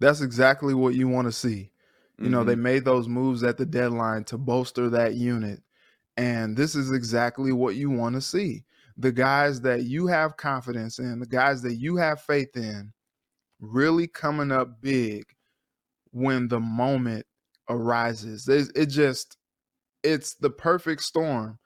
That's 0.01 0.23
exactly 0.23 0.75
what 0.75 0.95
you 0.95 1.09
want 1.09 1.29
to 1.29 1.33
see. 1.33 1.71
You 2.21 2.29
know, 2.29 2.41
mm-hmm. 2.41 2.49
they 2.49 2.55
made 2.57 2.85
those 2.85 3.09
moves 3.09 3.43
at 3.43 3.57
the 3.57 3.65
deadline 3.65 4.25
to 4.25 4.37
bolster 4.37 4.91
that 4.91 5.15
unit. 5.15 5.61
And 6.17 6.55
this 6.55 6.75
is 6.75 6.93
exactly 6.93 7.51
what 7.51 7.77
you 7.77 7.89
want 7.89 8.15
to 8.15 8.21
see. 8.21 8.65
The 8.99 9.11
guys 9.11 9.63
that 9.63 9.85
you 9.85 10.07
have 10.09 10.37
confidence 10.37 10.99
in, 10.99 11.21
the 11.21 11.27
guys 11.27 11.63
that 11.63 11.77
you 11.77 11.97
have 11.97 12.21
faith 12.21 12.55
in, 12.57 12.93
really 13.59 14.07
coming 14.07 14.53
up 14.53 14.83
big 14.83 15.25
when 16.11 16.49
the 16.49 16.61
moment 16.61 17.25
arises. 17.71 18.47
It 18.49 18.87
just, 18.87 19.39
it's 20.03 20.35
the 20.35 20.51
perfect 20.51 21.03
storm. 21.03 21.59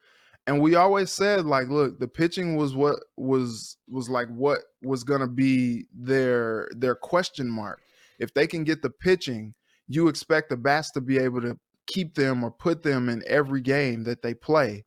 And 0.46 0.60
we 0.60 0.76
always 0.76 1.10
said, 1.10 1.46
like, 1.46 1.68
look, 1.68 1.98
the 1.98 2.06
pitching 2.06 2.54
was 2.54 2.76
what 2.76 2.96
was 3.16 3.78
was 3.88 4.10
like 4.10 4.28
what 4.28 4.60
was 4.82 5.02
gonna 5.02 5.26
be 5.26 5.86
their 5.92 6.68
their 6.76 6.94
question 6.94 7.48
mark. 7.48 7.80
If 8.18 8.34
they 8.34 8.46
can 8.46 8.62
get 8.62 8.82
the 8.82 8.90
pitching, 8.90 9.54
you 9.88 10.08
expect 10.08 10.50
the 10.50 10.56
bats 10.56 10.90
to 10.92 11.00
be 11.00 11.18
able 11.18 11.40
to 11.42 11.58
keep 11.86 12.14
them 12.14 12.42
or 12.42 12.50
put 12.50 12.82
them 12.82 13.08
in 13.08 13.22
every 13.26 13.60
game 13.60 14.04
that 14.04 14.22
they 14.22 14.34
play. 14.34 14.84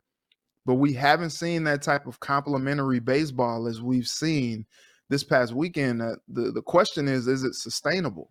But 0.66 0.74
we 0.74 0.92
haven't 0.92 1.30
seen 1.30 1.64
that 1.64 1.82
type 1.82 2.06
of 2.06 2.20
complementary 2.20 3.00
baseball 3.00 3.66
as 3.66 3.80
we've 3.80 4.06
seen 4.06 4.66
this 5.08 5.24
past 5.24 5.54
weekend. 5.54 6.02
Uh, 6.02 6.16
the, 6.28 6.52
the 6.52 6.62
question 6.62 7.08
is, 7.08 7.26
is 7.26 7.44
it 7.44 7.54
sustainable? 7.54 8.30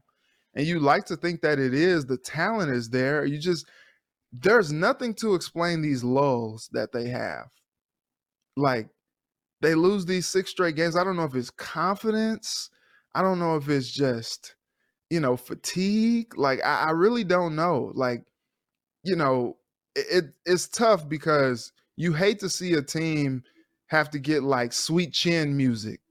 And 0.53 0.67
you 0.67 0.79
like 0.79 1.05
to 1.05 1.15
think 1.15 1.41
that 1.41 1.59
it 1.59 1.73
is. 1.73 2.05
The 2.05 2.17
talent 2.17 2.71
is 2.71 2.89
there. 2.89 3.25
You 3.25 3.39
just, 3.39 3.65
there's 4.31 4.71
nothing 4.71 5.13
to 5.15 5.33
explain 5.33 5.81
these 5.81 6.03
lulls 6.03 6.69
that 6.73 6.91
they 6.91 7.07
have. 7.09 7.45
Like, 8.55 8.89
they 9.61 9.73
lose 9.73 10.05
these 10.05 10.27
six 10.27 10.51
straight 10.51 10.75
games. 10.75 10.95
I 10.95 11.03
don't 11.03 11.15
know 11.15 11.23
if 11.23 11.35
it's 11.35 11.49
confidence. 11.49 12.69
I 13.15 13.21
don't 13.21 13.39
know 13.39 13.55
if 13.55 13.69
it's 13.69 13.91
just 13.91 14.55
you 15.09 15.19
know, 15.19 15.37
fatigue. 15.37 16.37
Like 16.37 16.63
I, 16.65 16.87
I 16.87 16.91
really 16.91 17.23
don't 17.23 17.55
know. 17.55 17.91
Like, 17.95 18.23
you 19.03 19.15
know, 19.15 19.57
it, 19.95 20.25
it's 20.45 20.67
tough 20.67 21.07
because 21.07 21.71
you 21.95 22.13
hate 22.13 22.39
to 22.39 22.49
see 22.49 22.73
a 22.73 22.81
team 22.81 23.43
have 23.87 24.09
to 24.11 24.19
get 24.19 24.43
like 24.43 24.73
sweet 24.73 25.13
chin 25.13 25.55
music, 25.55 26.01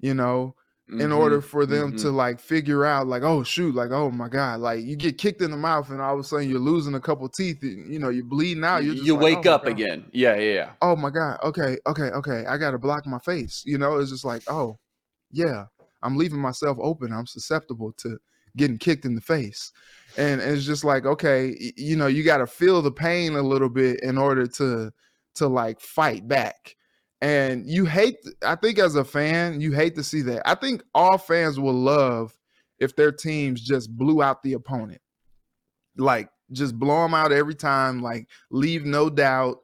you 0.00 0.14
know, 0.14 0.54
mm-hmm. 0.90 1.00
in 1.00 1.12
order 1.12 1.40
for 1.40 1.64
them 1.64 1.90
mm-hmm. 1.90 1.98
to 1.98 2.10
like 2.10 2.40
figure 2.40 2.84
out 2.84 3.06
like, 3.06 3.22
oh 3.22 3.42
shoot, 3.42 3.74
like 3.74 3.92
oh 3.92 4.10
my 4.10 4.28
god, 4.28 4.60
like 4.60 4.82
you 4.82 4.96
get 4.96 5.16
kicked 5.16 5.40
in 5.40 5.50
the 5.50 5.56
mouth 5.56 5.88
and 5.90 6.00
all 6.00 6.14
of 6.14 6.20
a 6.20 6.24
sudden 6.24 6.50
you're 6.50 6.58
losing 6.58 6.94
a 6.94 7.00
couple 7.00 7.28
teeth, 7.28 7.62
and, 7.62 7.90
you 7.92 7.98
know, 7.98 8.08
you're 8.08 8.24
bleeding 8.24 8.64
out. 8.64 8.82
you 8.82 8.92
you 8.92 9.14
like, 9.14 9.22
wake 9.22 9.46
oh 9.46 9.54
up 9.54 9.66
again. 9.66 10.04
Yeah, 10.12 10.34
yeah, 10.34 10.52
yeah. 10.52 10.70
Oh 10.82 10.96
my 10.96 11.10
god. 11.10 11.38
Okay, 11.44 11.78
okay, 11.86 12.10
okay. 12.10 12.44
I 12.46 12.58
got 12.58 12.72
to 12.72 12.78
block 12.78 13.06
my 13.06 13.20
face. 13.20 13.62
You 13.64 13.78
know, 13.78 13.98
it's 13.98 14.10
just 14.10 14.24
like, 14.24 14.42
oh, 14.48 14.76
yeah, 15.30 15.66
I'm 16.02 16.16
leaving 16.16 16.40
myself 16.40 16.78
open. 16.80 17.12
I'm 17.12 17.26
susceptible 17.26 17.92
to 17.98 18.18
getting 18.56 18.78
kicked 18.78 19.04
in 19.04 19.14
the 19.14 19.20
face. 19.20 19.72
And 20.16 20.40
it's 20.40 20.64
just 20.64 20.84
like, 20.84 21.06
okay, 21.06 21.72
you 21.76 21.96
know, 21.96 22.06
you 22.06 22.24
got 22.24 22.38
to 22.38 22.46
feel 22.46 22.82
the 22.82 22.90
pain 22.90 23.34
a 23.34 23.42
little 23.42 23.68
bit 23.68 24.00
in 24.02 24.18
order 24.18 24.46
to 24.46 24.90
to 25.36 25.46
like 25.46 25.80
fight 25.80 26.26
back. 26.26 26.76
And 27.20 27.66
you 27.66 27.84
hate 27.84 28.16
I 28.44 28.56
think 28.56 28.78
as 28.78 28.96
a 28.96 29.04
fan, 29.04 29.60
you 29.60 29.72
hate 29.72 29.94
to 29.96 30.04
see 30.04 30.22
that. 30.22 30.42
I 30.48 30.54
think 30.54 30.82
all 30.94 31.18
fans 31.18 31.60
will 31.60 31.74
love 31.74 32.36
if 32.78 32.96
their 32.96 33.12
teams 33.12 33.60
just 33.60 33.94
blew 33.96 34.22
out 34.22 34.42
the 34.42 34.54
opponent. 34.54 35.00
Like 35.96 36.28
just 36.52 36.78
blow 36.78 37.02
them 37.02 37.14
out 37.14 37.30
every 37.30 37.54
time, 37.54 38.02
like 38.02 38.28
leave 38.50 38.84
no 38.84 39.10
doubt 39.10 39.58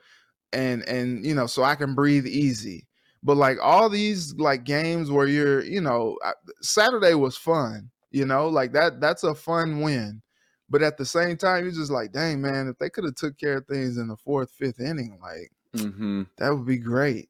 and 0.52 0.86
and 0.88 1.24
you 1.24 1.34
know, 1.34 1.46
so 1.46 1.64
I 1.64 1.74
can 1.74 1.94
breathe 1.94 2.26
easy. 2.26 2.86
But 3.22 3.36
like 3.36 3.58
all 3.60 3.88
these 3.88 4.34
like 4.34 4.64
games 4.64 5.10
where 5.10 5.26
you're, 5.26 5.64
you 5.64 5.80
know, 5.80 6.16
Saturday 6.62 7.14
was 7.14 7.36
fun 7.36 7.90
you 8.10 8.24
know, 8.24 8.48
like 8.48 8.72
that 8.72 9.00
that's 9.00 9.24
a 9.24 9.34
fun 9.34 9.80
win. 9.80 10.22
But 10.68 10.82
at 10.82 10.96
the 10.96 11.06
same 11.06 11.36
time, 11.36 11.64
you're 11.64 11.72
just 11.72 11.92
like, 11.92 12.12
dang, 12.12 12.40
man, 12.40 12.68
if 12.68 12.78
they 12.78 12.90
could 12.90 13.04
have 13.04 13.14
took 13.14 13.38
care 13.38 13.58
of 13.58 13.66
things 13.66 13.98
in 13.98 14.08
the 14.08 14.16
fourth, 14.16 14.50
fifth 14.50 14.80
inning, 14.80 15.18
like 15.22 15.52
mm-hmm. 15.76 16.22
that 16.38 16.50
would 16.50 16.66
be 16.66 16.78
great. 16.78 17.28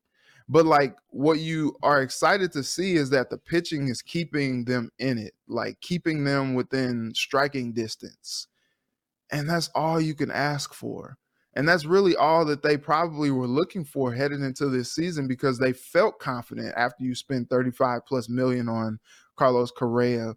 But 0.49 0.65
like 0.65 0.97
what 1.09 1.41
you 1.41 1.77
are 1.83 2.03
excited 2.03 2.53
to 2.53 2.62
see 2.62 2.95
is 2.95 3.11
that 3.11 3.31
the 3.31 3.39
pitching 3.39 3.89
is 3.89 4.01
keeping 4.01 4.65
them 4.65 4.91
in 4.99 5.19
it, 5.19 5.35
like 5.49 5.81
keeping 5.81 6.25
them 6.25 6.55
within 6.55 7.12
striking 7.15 7.73
distance. 7.73 8.47
And 9.33 9.49
that's 9.49 9.71
all 9.75 10.01
you 10.01 10.15
can 10.15 10.31
ask 10.31 10.73
for. 10.73 11.19
And 11.55 11.67
that's 11.67 11.87
really 11.87 12.15
all 12.15 12.45
that 12.45 12.62
they 12.62 12.77
probably 12.77 13.31
were 13.31 13.47
looking 13.47 13.83
for 13.83 14.12
heading 14.12 14.45
into 14.45 14.69
this 14.69 14.93
season 14.93 15.27
because 15.27 15.59
they 15.59 15.73
felt 15.73 16.19
confident 16.19 16.75
after 16.77 17.03
you 17.03 17.15
spend 17.15 17.49
35 17.49 18.05
plus 18.07 18.29
million 18.29 18.69
on 18.69 19.01
Carlos 19.37 19.71
Correa. 19.71 20.37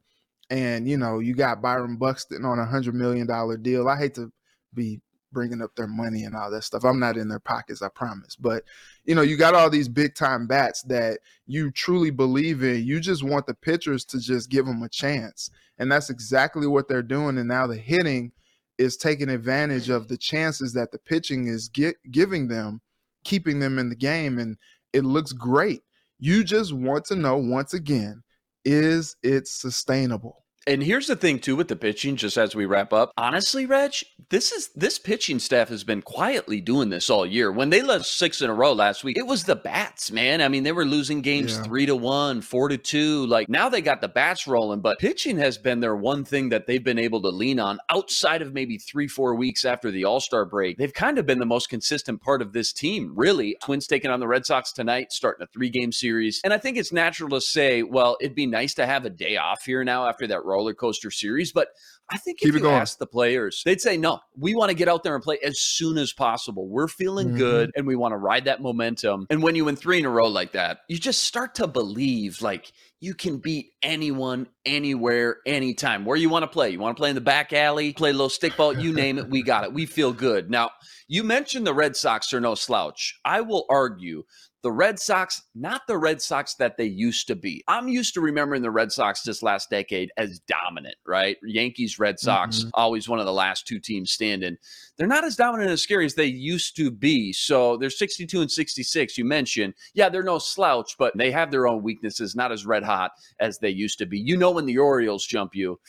And, 0.50 0.88
you 0.88 0.98
know, 0.98 1.20
you 1.20 1.36
got 1.36 1.62
Byron 1.62 1.98
Buxton 1.98 2.44
on 2.44 2.60
a 2.60 2.66
$100 2.66 2.94
million 2.94 3.28
deal. 3.62 3.88
I 3.88 3.98
hate 3.98 4.16
to 4.16 4.32
be 4.74 5.00
bringing 5.32 5.62
up 5.62 5.76
their 5.76 5.88
money 5.88 6.24
and 6.24 6.36
all 6.36 6.50
that 6.50 6.64
stuff. 6.64 6.84
I'm 6.84 7.00
not 7.00 7.18
in 7.18 7.28
their 7.28 7.40
pockets, 7.40 7.82
I 7.82 7.90
promise. 7.90 8.36
But, 8.36 8.64
you 9.06 9.14
know, 9.14 9.22
you 9.22 9.38
got 9.38 9.54
all 9.54 9.70
these 9.70 9.88
big 9.88 10.16
time 10.16 10.48
bats 10.48 10.82
that 10.84 11.20
you 11.46 11.70
truly 11.72 12.10
believe 12.10 12.64
in. 12.64 12.84
You 12.84 13.00
just 13.00 13.24
want 13.24 13.46
the 13.46 13.54
pitchers 13.54 14.06
to 14.06 14.20
just 14.20 14.50
give 14.50 14.66
them 14.66 14.82
a 14.82 14.90
chance. 14.90 15.52
And 15.78 15.92
that's 15.92 16.10
exactly 16.10 16.68
what 16.68 16.88
they're 16.88 17.04
doing. 17.04 17.38
And 17.38 17.48
now 17.48 17.68
the 17.68 17.78
hitting 17.78 18.32
is 18.80 18.98
taking 18.98 19.30
advantage 19.30 19.90
of 19.90 20.08
the 20.08 20.18
chances 20.18 20.74
that 20.74 20.92
the 20.92 20.98
pitching 21.00 21.48
is 21.48 21.68
get, 21.70 21.96
giving 22.12 22.48
them, 22.48 22.82
keeping 23.24 23.60
them 23.60 23.78
in 23.78 23.90
the 23.90 23.96
game, 23.96 24.40
and 24.40 24.58
it 24.94 25.04
looks 25.04 25.34
great. 25.34 25.82
You 26.18 26.44
just 26.44 26.74
want 26.74 27.06
to 27.06 27.16
know 27.16 27.38
once 27.38 27.74
again, 27.74 28.24
is 28.70 29.16
it 29.24 29.48
sustainable? 29.48 30.46
And 30.68 30.84
here's 30.84 31.08
the 31.08 31.16
thing 31.16 31.40
too 31.40 31.56
with 31.56 31.68
the 31.68 31.76
pitching, 31.76 32.16
just 32.16 32.38
as 32.38 32.56
we 32.56 32.66
wrap 32.66 32.94
up. 32.94 33.12
Honestly, 33.18 33.66
Reg, 33.66 33.94
this 34.30 34.52
is 34.52 34.70
this 34.76 35.00
pitching 35.00 35.40
staff 35.40 35.70
has 35.70 35.84
been 35.84 36.02
quietly 36.02 36.62
doing 36.62 36.90
this 36.90 37.10
all 37.10 37.26
year. 37.26 37.52
When 37.52 37.70
they 37.70 37.82
lost 37.82 38.18
six 38.18 38.42
in 38.42 38.50
a 38.50 38.54
row 38.54 38.74
last 38.74 39.04
week, 39.04 39.18
it 39.18 39.26
was 39.26 39.46
the 39.46 39.56
bats, 39.56 40.12
man. 40.12 40.42
I 40.42 40.48
mean, 40.48 40.64
they 40.64 40.72
were 40.72 40.86
losing 40.86 41.22
games 41.22 41.56
yeah. 41.56 41.64
three 41.64 41.86
to 41.88 41.96
one, 41.96 42.42
four 42.42 42.70
to 42.70 42.78
two. 42.78 43.26
Like 43.26 43.50
now 43.50 43.70
they 43.70 43.82
got 43.82 44.02
the 44.02 44.08
bats 44.08 44.48
rolling, 44.48 44.82
but 44.82 45.00
pitching 45.00 45.38
has 45.38 45.58
been 45.58 45.80
their 45.80 45.96
one 45.96 46.24
thing 46.24 46.50
that 46.50 46.68
they've 46.68 46.84
been 46.84 47.00
able 47.00 47.22
to 47.24 47.30
lean 47.30 47.60
on 47.60 47.80
outside 47.90 48.42
of 48.42 48.54
maybe 48.54 48.78
three, 48.78 49.08
four 49.08 49.36
weeks 49.36 49.66
after 49.66 49.90
the 49.90 50.06
All-Star 50.06 50.46
break. 50.46 50.78
They've 50.78 50.94
kind 50.94 51.18
of 51.18 51.26
been 51.26 51.40
the 51.40 51.46
most 51.46 51.70
consistent 51.70 52.22
part 52.22 52.42
of 52.42 52.54
this 52.54 52.74
team, 52.74 53.14
really. 53.16 53.56
Twins 53.64 53.88
taking 53.88 54.12
on 54.12 54.20
the 54.20 54.28
Red 54.28 54.46
Sox 54.46 54.72
tonight, 54.72 55.12
starting 55.12 55.44
a 55.44 55.48
three-game 55.48 55.92
series. 55.92 56.42
And 56.44 56.54
I 56.54 56.58
think 56.58 56.78
it's 56.78 56.92
natural 56.92 57.30
to 57.30 57.42
say, 57.42 57.82
well, 57.82 58.18
it'd 58.22 58.36
be 58.36 58.46
nice 58.46 58.74
to 58.76 58.86
have 58.86 59.06
a 59.06 59.10
day 59.10 59.38
off 59.38 59.66
here 59.66 59.84
now 59.84 60.08
after 60.08 60.28
that 60.28 60.46
roller 60.50 60.74
coaster 60.74 61.12
series. 61.12 61.52
But 61.52 61.70
I 62.12 62.18
think 62.18 62.40
Keep 62.40 62.50
if 62.50 62.56
you 62.56 62.62
going. 62.62 62.76
ask 62.76 62.98
the 62.98 63.06
players, 63.06 63.62
they'd 63.66 63.82
say, 63.82 63.96
no, 63.96 64.20
we 64.36 64.56
want 64.56 64.70
to 64.70 64.76
get 64.76 64.88
out 64.88 65.04
there 65.04 65.14
and 65.16 65.24
play 65.24 65.38
as 65.44 65.60
soon 65.60 65.98
as 65.98 66.12
possible. 66.12 66.68
We're 66.68 66.88
feeling 66.88 67.30
mm-hmm. 67.30 67.38
good 67.38 67.72
and 67.76 67.86
we 67.86 67.96
want 67.96 68.14
to 68.14 68.18
ride 68.18 68.46
that 68.46 68.62
momentum. 68.62 69.28
And 69.30 69.44
when 69.44 69.56
you 69.56 69.66
win 69.66 69.76
three 69.76 70.00
in 70.00 70.06
a 70.06 70.10
row 70.10 70.28
like 70.28 70.54
that, 70.54 70.80
you 70.88 70.98
just 70.98 71.24
start 71.24 71.56
to 71.56 71.68
believe 71.68 72.42
like 72.42 72.72
you 73.00 73.14
can 73.14 73.38
beat 73.38 73.72
anyone, 73.82 74.48
anywhere, 74.66 75.38
anytime. 75.46 76.04
Where 76.04 76.18
you 76.18 76.30
want 76.30 76.44
to 76.44 76.48
play. 76.48 76.72
You 76.72 76.80
want 76.80 76.98
to 76.98 77.00
play 77.00 77.10
in 77.10 77.16
the 77.16 77.22
back 77.22 77.54
alley, 77.54 77.94
play 77.94 78.10
a 78.10 78.14
little 78.14 78.28
stickball, 78.28 78.82
you 78.82 78.92
name 78.92 79.18
it, 79.18 79.30
we 79.30 79.42
got 79.42 79.64
it. 79.64 79.74
We 79.74 79.86
feel 79.86 80.12
good. 80.12 80.50
Now, 80.50 80.72
you 81.08 81.24
mentioned 81.24 81.66
the 81.66 81.74
Red 81.74 81.96
Sox 81.96 82.34
are 82.34 82.42
no 82.42 82.56
slouch. 82.56 83.20
I 83.24 83.42
will 83.42 83.66
argue 83.70 84.24
the 84.62 84.72
Red 84.72 85.00
Sox, 85.00 85.42
not 85.56 85.88
the 85.88 85.98
Red 85.98 86.22
Sox 86.22 86.56
that 86.56 86.76
they 86.76 86.86
used 86.86 87.28
to 87.28 87.36
be. 87.36 87.64
I'm 87.68 87.88
used 87.88 88.14
to 88.16 88.22
remembering 88.22 88.62
the 88.62 88.72
Red 88.72 88.92
Sox 88.92 89.22
this 89.22 89.42
last 89.42 89.70
decade 89.70 90.12
as 90.18 90.40
dominant, 90.40 90.96
right? 91.06 91.38
Yankees, 91.44 91.98
Red 91.98 92.20
Sox, 92.20 92.60
mm-hmm. 92.60 92.70
always 92.74 93.08
one 93.08 93.20
of 93.20 93.26
the 93.26 93.34
last 93.34 93.66
two 93.66 93.80
teams 93.80 94.12
standing. 94.12 94.58
They're 94.98 95.08
not 95.08 95.24
as 95.24 95.38
dominant 95.38 95.72
as 95.72 95.82
scary 95.82 96.06
as 96.06 96.16
they 96.16 96.26
used 96.26 96.76
to 96.76 96.92
be. 96.92 97.32
So 97.32 97.78
they're 97.78 97.90
62 97.90 98.42
and 98.42 98.52
66. 98.52 99.18
You 99.18 99.24
mentioned, 99.24 99.76
yeah, 99.94 100.10
they're 100.10 100.24
no 100.24 100.40
slouch, 100.40 100.98
but 100.98 101.16
they 101.18 101.32
have 101.32 101.52
their 101.52 101.68
own 101.68 101.82
weaknesses, 101.82 102.36
not 102.36 102.52
as 102.52 102.66
red 102.66 102.84
hot 102.84 103.12
as 103.40 103.60
they 103.60 103.70
used 103.70 103.98
to 104.00 104.06
be. 104.06 104.20
You 104.20 104.36
know, 104.36 104.52
when 104.52 104.66
the 104.66 104.78
Orioles 104.78 105.26
jump 105.26 105.56
you, 105.56 105.80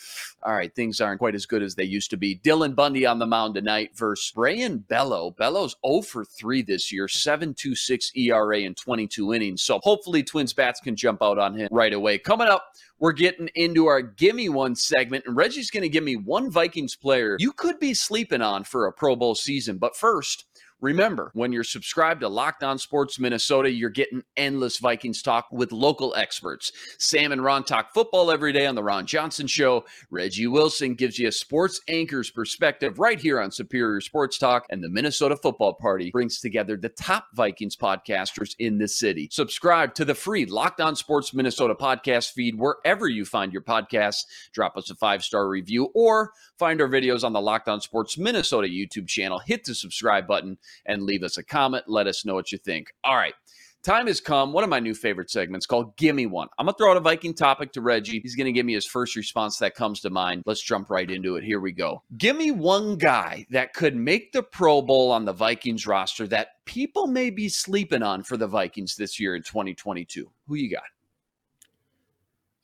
all 0.45 0.55
right, 0.55 0.73
things 0.75 1.01
aren't 1.01 1.19
quite 1.19 1.35
as 1.35 1.45
good 1.45 1.63
as 1.63 1.75
they 1.75 1.85
used 1.85 2.11
to 2.11 2.17
be. 2.17 2.37
Dylan 2.37 2.77
Bundy 2.77 3.05
on 3.05 3.19
the 3.19 3.27
mound 3.27 3.57
tonight 3.57 3.91
versus 3.97 4.33
Brayan 4.33 4.79
Bello. 4.79 5.33
Bello's 5.33 5.75
0 5.85 6.03
for 6.03 6.25
3 6.25 6.63
this 6.63 6.93
year, 6.93 7.07
7.26 7.07 8.17
ERA 8.17 8.60
in 8.65 8.75
22 8.75 9.35
innings. 9.35 9.63
So 9.63 9.81
hopefully 9.83 10.23
Twins 10.23 10.53
bats 10.53 10.81
can 10.81 10.97
jump 10.97 11.23
out 11.23 11.39
on 11.39 11.55
him 11.55 11.69
right 11.71 11.93
away. 11.93 12.19
Coming 12.19 12.49
up, 12.49 12.65
we're 12.99 13.13
getting 13.13 13.49
into 13.55 13.87
our 13.87 14.03
Gimme 14.03 14.51
One 14.51 14.75
segment, 14.75 15.25
and 15.27 15.37
Reggie's 15.37 15.71
going 15.71 15.83
to 15.83 15.89
give 15.89 16.05
me 16.05 16.17
one 16.17 16.51
Vikings 16.51 16.97
player 16.97 17.37
you 17.39 17.53
could 17.53 17.79
be 17.79 17.95
sleeping 17.95 18.43
on 18.43 18.65
for 18.65 18.87
a 18.87 18.93
Pro 18.93 19.17
Bowl 19.17 19.35
season. 19.35 19.79
But 19.79 19.97
first, 19.97 20.45
Remember, 20.81 21.31
when 21.35 21.53
you're 21.53 21.63
subscribed 21.63 22.23
to 22.23 22.29
Locked 22.29 22.63
On 22.63 22.79
Sports 22.79 23.19
Minnesota, 23.19 23.71
you're 23.71 23.91
getting 23.91 24.23
endless 24.37 24.79
Vikings 24.79 25.21
talk 25.21 25.47
with 25.53 25.73
local 25.73 26.15
experts. 26.15 26.73
Sam 26.99 27.33
and 27.33 27.45
Ron 27.45 27.65
talk 27.65 27.93
football 27.93 28.31
every 28.31 28.53
day 28.53 28.67
on 28.67 28.75
The 28.75 28.83
Ron 28.83 29.05
Johnson 29.05 29.47
Show. 29.47 29.85
Reggie 30.11 30.47
Wilson 30.47 30.95
gives 30.95 31.19
you 31.19 31.29
a 31.29 31.33
sports 31.33 31.81
anchor's 31.89 32.31
perspective 32.31 32.99
right 32.99 33.21
here 33.21 33.41
on 33.41 33.51
Superior 33.51 34.01
Sports 34.01 34.39
Talk. 34.39 34.65
And 34.71 34.83
the 34.83 34.89
Minnesota 34.89 35.37
Football 35.37 35.75
Party 35.75 36.11
brings 36.11 36.41
together 36.41 36.79
the 36.79 36.89
top 36.89 37.27
Vikings 37.35 37.77
podcasters 37.77 38.55
in 38.59 38.79
the 38.79 38.89
city. 38.89 39.29
Subscribe 39.31 39.95
to 39.95 40.05
the 40.07 40.15
free 40.15 40.47
Locked 40.47 40.81
On 40.81 40.97
Sports 40.97 41.35
Minnesota 41.35 41.75
podcast 41.75 42.33
feed 42.33 42.59
wherever 42.59 43.07
you 43.07 43.27
find 43.27 43.53
your 43.53 43.63
podcasts. 43.63 44.25
Drop 44.53 44.79
us 44.79 44.89
a 44.91 44.95
five 44.95 45.23
star 45.23 45.47
review 45.49 45.91
or 45.95 46.33
find 46.59 46.81
our 46.81 46.89
videos 46.89 47.23
on 47.23 47.35
the 47.35 47.41
Locked 47.41 47.69
On 47.69 47.81
Sports 47.83 48.17
Minnesota 48.17 48.69
YouTube 48.69 49.09
channel. 49.09 49.39
Hit 49.39 49.65
the 49.65 49.75
subscribe 49.75 50.27
button 50.27 50.57
and 50.87 51.03
leave 51.03 51.23
us 51.23 51.39
a 51.39 51.45
comment. 51.45 51.85
Let 51.87 52.07
us 52.07 52.25
know 52.25 52.35
what 52.35 52.53
you 52.53 52.59
think. 52.59 52.93
All 53.05 53.17
right. 53.17 53.35
Time 53.83 54.09
has 54.09 54.21
come. 54.21 54.53
One 54.53 54.63
of 54.63 54.69
my 54.69 54.79
new 54.79 54.95
favorite 54.95 55.31
segments 55.31 55.65
called 55.65 55.97
Gimme 55.97 56.27
One. 56.27 56.49
I'm 56.59 56.67
going 56.67 56.75
to 56.75 56.79
throw 56.79 56.91
out 56.91 56.99
a 56.99 57.01
Viking 57.01 57.33
topic 57.33 57.73
to 57.73 57.81
Reggie. 57.81 58.21
He's 58.21 58.37
going 58.37 58.45
to 58.45 58.53
give 58.53 58.67
me 58.67 58.75
his 58.75 58.85
first 58.85 59.17
response 59.17 59.57
that 59.57 59.75
comes 59.75 60.01
to 60.01 60.11
mind. 60.11 60.43
Let's 60.45 60.61
jump 60.61 60.91
right 60.91 61.11
into 61.11 61.37
it. 61.37 61.45
Here 61.45 61.61
we 61.61 61.73
go. 61.73 62.03
Give 62.19 62.37
me 62.37 62.51
one 62.51 62.97
guy 62.97 63.47
that 63.49 63.73
could 63.73 63.97
make 63.97 64.33
the 64.33 64.43
Pro 64.43 64.83
Bowl 64.83 65.11
on 65.11 65.25
the 65.25 65.33
Vikings 65.33 65.87
roster 65.87 66.27
that 66.27 66.63
people 66.67 67.07
may 67.07 67.31
be 67.31 67.49
sleeping 67.49 68.03
on 68.03 68.23
for 68.23 68.37
the 68.37 68.47
Vikings 68.47 68.97
this 68.97 69.19
year 69.19 69.35
in 69.35 69.43
2022. 69.43 70.31
Who 70.47 70.55
you 70.57 70.71
got? 70.71 70.83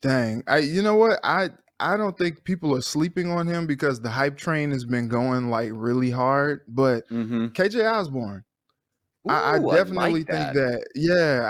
Dang. 0.01 0.43
I 0.45 0.59
you 0.59 0.83
know 0.83 0.97
what? 0.97 1.19
I 1.23 1.49
I 1.79 1.95
don't 1.95 2.17
think 2.17 2.43
people 2.43 2.75
are 2.75 2.81
sleeping 2.81 3.31
on 3.31 3.45
him 3.47 3.67
because 3.67 4.01
the 4.01 4.09
hype 4.09 4.37
train 4.37 4.71
has 4.71 4.83
been 4.83 5.07
going 5.07 5.49
like 5.49 5.71
really 5.73 6.09
hard. 6.09 6.61
But 6.67 7.07
mm-hmm. 7.09 7.47
KJ 7.47 7.91
Osborne, 7.91 8.43
Ooh, 9.27 9.31
I, 9.31 9.55
I, 9.55 9.59
definitely 9.59 10.23
like 10.23 10.27
think 10.27 10.27
that. 10.27 10.53
that. 10.53 10.87
Yeah, 10.95 11.45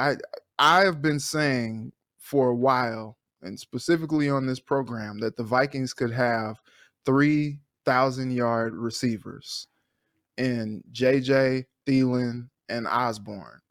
I 0.60 0.80
I 0.82 0.86
have 0.86 1.02
been 1.02 1.20
saying 1.20 1.94
for 2.20 2.50
a 2.50 2.56
while, 2.56 3.18
and 3.42 3.58
specifically 3.58 4.30
on 4.30 4.46
this 4.46 4.60
program, 4.60 5.20
that 5.20 5.38
the 5.38 5.44
Vikings 5.44 5.94
could 5.94 6.12
have 6.12 6.58
three 7.06 7.60
thousand 7.86 8.32
yard 8.32 8.76
receivers 8.76 9.68
in 10.38 10.84
JJ 10.92 11.66
Thielen 11.88 12.50
and 12.70 12.86
Osborne. 12.86 13.62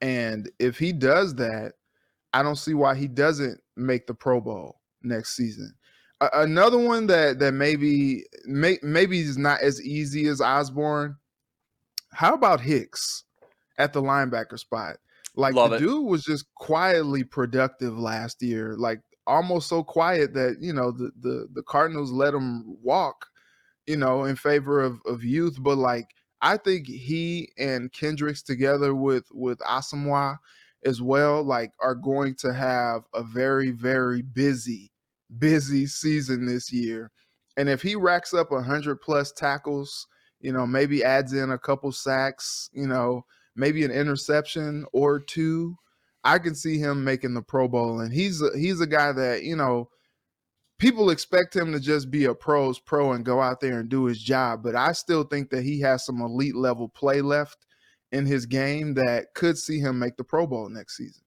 and 0.00 0.50
if 0.58 0.76
he 0.76 0.92
does 0.92 1.36
that, 1.36 1.74
I 2.32 2.42
don't 2.42 2.56
see 2.56 2.74
why 2.74 2.96
he 2.96 3.06
doesn't 3.06 3.60
make 3.76 4.08
the 4.08 4.14
Pro 4.14 4.40
Bowl 4.40 4.80
next 5.04 5.36
season 5.36 5.72
another 6.20 6.78
one 6.78 7.06
that 7.08 7.38
that 7.38 7.52
maybe 7.52 8.24
may, 8.46 8.78
maybe 8.82 9.20
is 9.20 9.38
not 9.38 9.60
as 9.60 9.82
easy 9.82 10.26
as 10.26 10.40
Osborne. 10.40 11.16
How 12.12 12.34
about 12.34 12.60
Hicks 12.60 13.24
at 13.78 13.92
the 13.92 14.02
linebacker 14.02 14.58
spot? 14.58 14.96
Like 15.36 15.54
Love 15.54 15.70
the 15.70 15.76
it. 15.76 15.78
dude 15.80 16.06
was 16.06 16.24
just 16.24 16.46
quietly 16.54 17.24
productive 17.24 17.98
last 17.98 18.42
year, 18.42 18.76
like 18.78 19.00
almost 19.26 19.68
so 19.68 19.82
quiet 19.82 20.34
that 20.34 20.58
you 20.60 20.72
know 20.72 20.92
the 20.92 21.10
the, 21.20 21.48
the 21.52 21.62
Cardinals 21.62 22.12
let 22.12 22.34
him 22.34 22.76
walk, 22.82 23.26
you 23.86 23.96
know, 23.96 24.24
in 24.24 24.36
favor 24.36 24.80
of 24.80 25.00
of 25.06 25.24
youth. 25.24 25.56
But 25.60 25.78
like 25.78 26.08
I 26.40 26.56
think 26.56 26.86
he 26.86 27.50
and 27.58 27.92
Kendricks 27.92 28.42
together 28.42 28.94
with 28.94 29.24
with 29.32 29.58
Asamoah 29.60 30.38
as 30.84 31.02
well, 31.02 31.42
like 31.42 31.72
are 31.80 31.94
going 31.96 32.36
to 32.36 32.52
have 32.52 33.02
a 33.12 33.24
very 33.24 33.72
very 33.72 34.22
busy 34.22 34.92
busy 35.38 35.86
season 35.86 36.46
this 36.46 36.72
year. 36.72 37.10
And 37.56 37.68
if 37.68 37.82
he 37.82 37.94
racks 37.94 38.34
up 38.34 38.50
100 38.50 39.00
plus 39.00 39.32
tackles, 39.32 40.06
you 40.40 40.52
know, 40.52 40.66
maybe 40.66 41.04
adds 41.04 41.32
in 41.32 41.50
a 41.50 41.58
couple 41.58 41.92
sacks, 41.92 42.68
you 42.72 42.86
know, 42.86 43.24
maybe 43.56 43.84
an 43.84 43.90
interception 43.90 44.84
or 44.92 45.20
two, 45.20 45.76
I 46.24 46.38
can 46.38 46.54
see 46.54 46.78
him 46.78 47.04
making 47.04 47.34
the 47.34 47.42
Pro 47.42 47.68
Bowl. 47.68 48.00
And 48.00 48.12
he's 48.12 48.42
a, 48.42 48.50
he's 48.56 48.80
a 48.80 48.86
guy 48.86 49.12
that, 49.12 49.44
you 49.44 49.56
know, 49.56 49.88
people 50.78 51.10
expect 51.10 51.54
him 51.54 51.72
to 51.72 51.80
just 51.80 52.10
be 52.10 52.24
a 52.24 52.34
pros 52.34 52.78
pro 52.78 53.12
and 53.12 53.24
go 53.24 53.40
out 53.40 53.60
there 53.60 53.80
and 53.80 53.88
do 53.88 54.04
his 54.04 54.20
job, 54.20 54.62
but 54.62 54.74
I 54.74 54.92
still 54.92 55.24
think 55.24 55.50
that 55.50 55.62
he 55.62 55.80
has 55.80 56.04
some 56.04 56.20
elite 56.20 56.56
level 56.56 56.88
play 56.88 57.20
left 57.20 57.66
in 58.12 58.26
his 58.26 58.46
game 58.46 58.94
that 58.94 59.26
could 59.34 59.58
see 59.58 59.80
him 59.80 59.98
make 59.98 60.16
the 60.16 60.24
Pro 60.24 60.46
Bowl 60.46 60.68
next 60.68 60.96
season. 60.96 61.23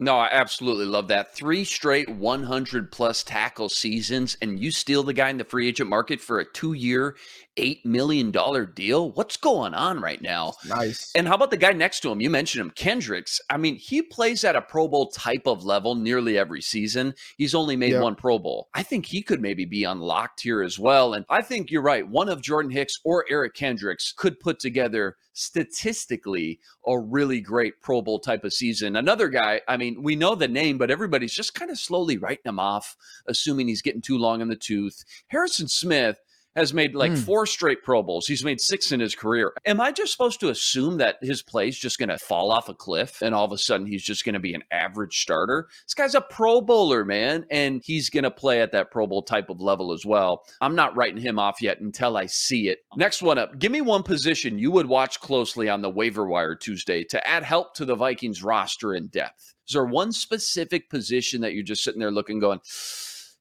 No, 0.00 0.16
I 0.16 0.28
absolutely 0.30 0.86
love 0.86 1.08
that. 1.08 1.34
Three 1.34 1.64
straight 1.64 2.08
100 2.08 2.92
plus 2.92 3.24
tackle 3.24 3.68
seasons, 3.68 4.36
and 4.40 4.60
you 4.60 4.70
steal 4.70 5.02
the 5.02 5.12
guy 5.12 5.28
in 5.28 5.38
the 5.38 5.44
free 5.44 5.66
agent 5.66 5.90
market 5.90 6.20
for 6.20 6.38
a 6.38 6.44
two 6.44 6.72
year, 6.72 7.16
$8 7.58 7.84
million 7.84 8.32
deal. 8.74 9.10
What's 9.10 9.36
going 9.36 9.74
on 9.74 10.00
right 10.00 10.22
now? 10.22 10.54
Nice. 10.66 11.12
And 11.14 11.26
how 11.26 11.34
about 11.34 11.50
the 11.50 11.56
guy 11.56 11.72
next 11.72 12.00
to 12.00 12.12
him? 12.12 12.20
You 12.20 12.30
mentioned 12.30 12.64
him, 12.64 12.70
Kendricks. 12.70 13.40
I 13.50 13.56
mean, 13.56 13.76
he 13.76 14.02
plays 14.02 14.44
at 14.44 14.56
a 14.56 14.62
Pro 14.62 14.88
Bowl 14.88 15.10
type 15.10 15.46
of 15.46 15.64
level 15.64 15.94
nearly 15.94 16.38
every 16.38 16.62
season. 16.62 17.14
He's 17.36 17.54
only 17.54 17.76
made 17.76 17.92
yep. 17.92 18.02
one 18.02 18.14
Pro 18.14 18.38
Bowl. 18.38 18.68
I 18.74 18.82
think 18.82 19.06
he 19.06 19.22
could 19.22 19.42
maybe 19.42 19.64
be 19.64 19.84
unlocked 19.84 20.40
here 20.42 20.62
as 20.62 20.78
well. 20.78 21.14
And 21.14 21.24
I 21.28 21.42
think 21.42 21.70
you're 21.70 21.82
right. 21.82 22.08
One 22.08 22.28
of 22.28 22.42
Jordan 22.42 22.70
Hicks 22.70 23.00
or 23.04 23.24
Eric 23.28 23.54
Kendricks 23.54 24.12
could 24.16 24.38
put 24.40 24.60
together 24.60 25.16
statistically 25.32 26.58
a 26.86 26.98
really 26.98 27.40
great 27.40 27.80
Pro 27.80 28.02
Bowl 28.02 28.18
type 28.18 28.44
of 28.44 28.52
season. 28.52 28.96
Another 28.96 29.28
guy, 29.28 29.60
I 29.68 29.76
mean, 29.76 30.02
we 30.02 30.16
know 30.16 30.34
the 30.34 30.48
name, 30.48 30.78
but 30.78 30.90
everybody's 30.90 31.32
just 31.34 31.54
kind 31.54 31.70
of 31.70 31.78
slowly 31.78 32.18
writing 32.18 32.42
him 32.44 32.58
off, 32.58 32.96
assuming 33.26 33.68
he's 33.68 33.82
getting 33.82 34.02
too 34.02 34.18
long 34.18 34.40
in 34.40 34.48
the 34.48 34.56
tooth. 34.56 35.04
Harrison 35.28 35.68
Smith 35.68 36.18
has 36.58 36.74
made 36.74 36.94
like 36.94 37.12
mm. 37.12 37.18
four 37.18 37.46
straight 37.46 37.82
Pro 37.82 38.02
Bowls. 38.02 38.26
He's 38.26 38.44
made 38.44 38.60
six 38.60 38.92
in 38.92 39.00
his 39.00 39.14
career. 39.14 39.52
Am 39.64 39.80
I 39.80 39.92
just 39.92 40.12
supposed 40.12 40.40
to 40.40 40.48
assume 40.48 40.98
that 40.98 41.16
his 41.22 41.40
play 41.40 41.68
is 41.68 41.78
just 41.78 41.98
going 41.98 42.08
to 42.08 42.18
fall 42.18 42.50
off 42.50 42.68
a 42.68 42.74
cliff 42.74 43.22
and 43.22 43.34
all 43.34 43.44
of 43.44 43.52
a 43.52 43.58
sudden 43.58 43.86
he's 43.86 44.02
just 44.02 44.24
going 44.24 44.34
to 44.34 44.40
be 44.40 44.54
an 44.54 44.64
average 44.70 45.18
starter? 45.18 45.68
This 45.86 45.94
guy's 45.94 46.14
a 46.14 46.20
Pro 46.20 46.60
Bowler, 46.60 47.04
man, 47.04 47.46
and 47.50 47.80
he's 47.84 48.10
going 48.10 48.24
to 48.24 48.30
play 48.30 48.60
at 48.60 48.72
that 48.72 48.90
Pro 48.90 49.06
Bowl 49.06 49.22
type 49.22 49.50
of 49.50 49.60
level 49.60 49.92
as 49.92 50.04
well. 50.04 50.44
I'm 50.60 50.74
not 50.74 50.96
writing 50.96 51.22
him 51.22 51.38
off 51.38 51.62
yet 51.62 51.80
until 51.80 52.16
I 52.16 52.26
see 52.26 52.68
it. 52.68 52.80
Next 52.96 53.22
one 53.22 53.38
up. 53.38 53.58
Give 53.58 53.70
me 53.70 53.80
one 53.80 54.02
position 54.02 54.58
you 54.58 54.72
would 54.72 54.86
watch 54.86 55.20
closely 55.20 55.68
on 55.68 55.82
the 55.82 55.90
waiver 55.90 56.26
wire 56.26 56.56
Tuesday 56.56 57.04
to 57.04 57.26
add 57.26 57.44
help 57.44 57.74
to 57.74 57.84
the 57.84 57.94
Vikings 57.94 58.42
roster 58.42 58.94
in 58.94 59.06
depth. 59.06 59.54
Is 59.68 59.74
there 59.74 59.84
one 59.84 60.12
specific 60.12 60.88
position 60.88 61.42
that 61.42 61.52
you're 61.52 61.62
just 61.62 61.84
sitting 61.84 62.00
there 62.00 62.10
looking, 62.10 62.40
going, 62.40 62.60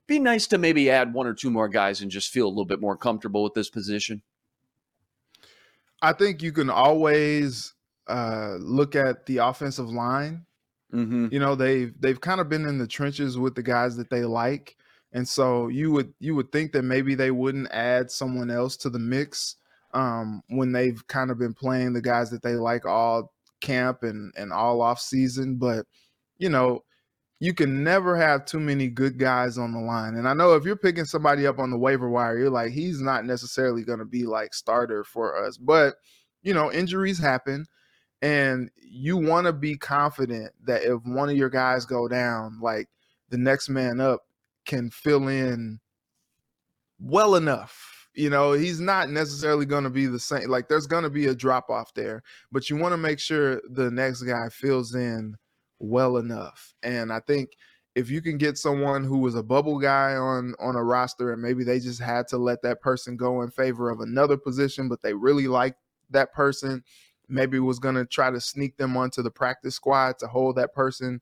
be 0.08 0.20
nice 0.20 0.48
to 0.48 0.58
maybe 0.58 0.90
add 0.90 1.14
one 1.14 1.28
or 1.28 1.34
two 1.34 1.52
more 1.52 1.68
guys 1.68 2.02
and 2.02 2.10
just 2.10 2.30
feel 2.30 2.48
a 2.48 2.50
little 2.50 2.66
bit 2.66 2.82
more 2.82 2.98
comfortable 2.98 3.44
with 3.44 3.54
this 3.54 3.70
position? 3.70 4.22
I 6.02 6.14
think 6.14 6.42
you 6.42 6.52
can 6.52 6.70
always 6.70 7.74
uh, 8.08 8.56
look 8.60 8.96
at 8.96 9.26
the 9.26 9.38
offensive 9.38 9.90
line. 9.90 10.46
Mm-hmm. 10.94 11.28
You 11.32 11.40
know, 11.40 11.56
they've 11.56 11.94
they've 12.00 12.22
kind 12.22 12.40
of 12.40 12.48
been 12.48 12.66
in 12.66 12.78
the 12.78 12.88
trenches 12.88 13.38
with 13.38 13.56
the 13.56 13.64
guys 13.64 13.98
that 13.98 14.10
they 14.10 14.24
like, 14.24 14.78
and 15.12 15.28
so 15.28 15.68
you 15.68 15.92
would 15.92 16.14
you 16.20 16.34
would 16.36 16.52
think 16.52 16.72
that 16.72 16.84
maybe 16.84 17.14
they 17.14 17.32
wouldn't 17.32 17.70
add 17.72 18.10
someone 18.10 18.50
else 18.50 18.78
to 18.78 18.90
the 18.90 19.00
mix 19.00 19.58
um, 19.94 20.42
when 20.48 20.72
they've 20.72 21.06
kind 21.08 21.30
of 21.30 21.40
been 21.40 21.54
playing 21.54 21.92
the 21.92 22.02
guys 22.02 22.30
that 22.30 22.42
they 22.42 22.54
like 22.54 22.86
all 22.86 23.34
camp 23.60 24.04
and 24.04 24.34
and 24.38 24.54
all 24.54 24.82
off 24.82 25.02
season. 25.02 25.56
But 25.56 25.86
you 26.38 26.50
know, 26.50 26.84
you 27.40 27.54
can 27.54 27.84
never 27.84 28.18
have 28.18 28.46
too 28.46 28.60
many 28.60 28.88
good 28.88 29.20
guys 29.20 29.58
on 29.58 29.72
the 29.72 29.80
line. 29.80 30.16
And 30.16 30.28
I 30.28 30.34
know 30.34 30.56
if 30.56 30.64
you're 30.64 30.76
picking 30.76 31.06
somebody 31.06 31.46
up 31.46 31.60
on 31.60 31.70
the 31.70 31.78
waiver 31.78 32.10
wire, 32.10 32.38
you're 32.38 32.50
like, 32.50 32.72
he's 32.72 33.00
not 33.00 33.26
necessarily 33.26 33.84
going 33.84 34.00
to 34.00 34.06
be 34.06 34.26
like 34.26 34.54
starter 34.54 35.04
for 35.04 35.46
us. 35.46 35.58
But, 35.58 35.96
you 36.42 36.54
know, 36.54 36.72
injuries 36.72 37.20
happen. 37.20 37.66
And 38.24 38.72
you 38.82 39.18
want 39.18 39.46
to 39.46 39.54
be 39.54 39.78
confident 39.78 40.52
that 40.66 40.82
if 40.82 41.00
one 41.04 41.30
of 41.30 41.38
your 41.38 41.50
guys 41.50 41.86
go 41.86 42.08
down, 42.08 42.60
like 42.60 42.90
the 43.30 43.38
next 43.38 43.70
man 43.70 44.00
up 44.00 44.22
can 44.66 44.90
fill 44.90 45.28
in 45.28 45.80
well 47.00 47.36
enough. 47.36 48.08
You 48.16 48.32
know, 48.32 48.54
he's 48.54 48.80
not 48.80 49.12
necessarily 49.12 49.68
going 49.68 49.84
to 49.84 49.92
be 49.92 50.08
the 50.08 50.20
same. 50.20 50.50
Like 50.50 50.70
there's 50.70 50.88
going 50.88 51.04
to 51.04 51.12
be 51.12 51.28
a 51.28 51.36
drop 51.36 51.70
off 51.70 51.94
there, 51.94 52.24
but 52.52 52.68
you 52.68 52.78
want 52.78 52.94
to 52.94 52.98
make 52.98 53.20
sure 53.20 53.62
the 53.70 53.92
next 53.92 54.24
guy 54.24 54.50
fills 54.50 54.96
in 54.96 55.36
well 55.80 56.18
enough. 56.18 56.74
And 56.84 57.12
I 57.12 57.20
think 57.20 57.52
if 57.96 58.12
you 58.12 58.22
can 58.22 58.38
get 58.38 58.58
someone 58.58 59.04
who 59.04 59.18
was 59.18 59.36
a 59.36 59.44
bubble 59.44 59.80
guy 59.80 60.16
on 60.16 60.54
on 60.60 60.76
a 60.76 60.84
roster 60.84 61.34
and 61.34 61.42
maybe 61.42 61.64
they 61.64 61.80
just 61.80 62.00
had 62.00 62.28
to 62.28 62.38
let 62.38 62.62
that 62.62 62.80
person 62.82 63.18
go 63.18 63.42
in 63.42 63.50
favor 63.50 63.90
of 63.90 64.00
another 64.00 64.38
position, 64.38 64.88
but 64.88 65.02
they 65.02 65.14
really 65.14 65.48
liked 65.48 65.80
that 66.12 66.32
person, 66.34 66.84
maybe 67.28 67.60
was 67.60 67.80
going 67.80 67.96
to 67.96 68.06
try 68.06 68.30
to 68.30 68.40
sneak 68.40 68.78
them 68.78 68.96
onto 68.96 69.22
the 69.22 69.32
practice 69.32 69.76
squad 69.76 70.20
to 70.20 70.28
hold 70.28 70.56
that 70.56 70.74
person. 70.74 71.22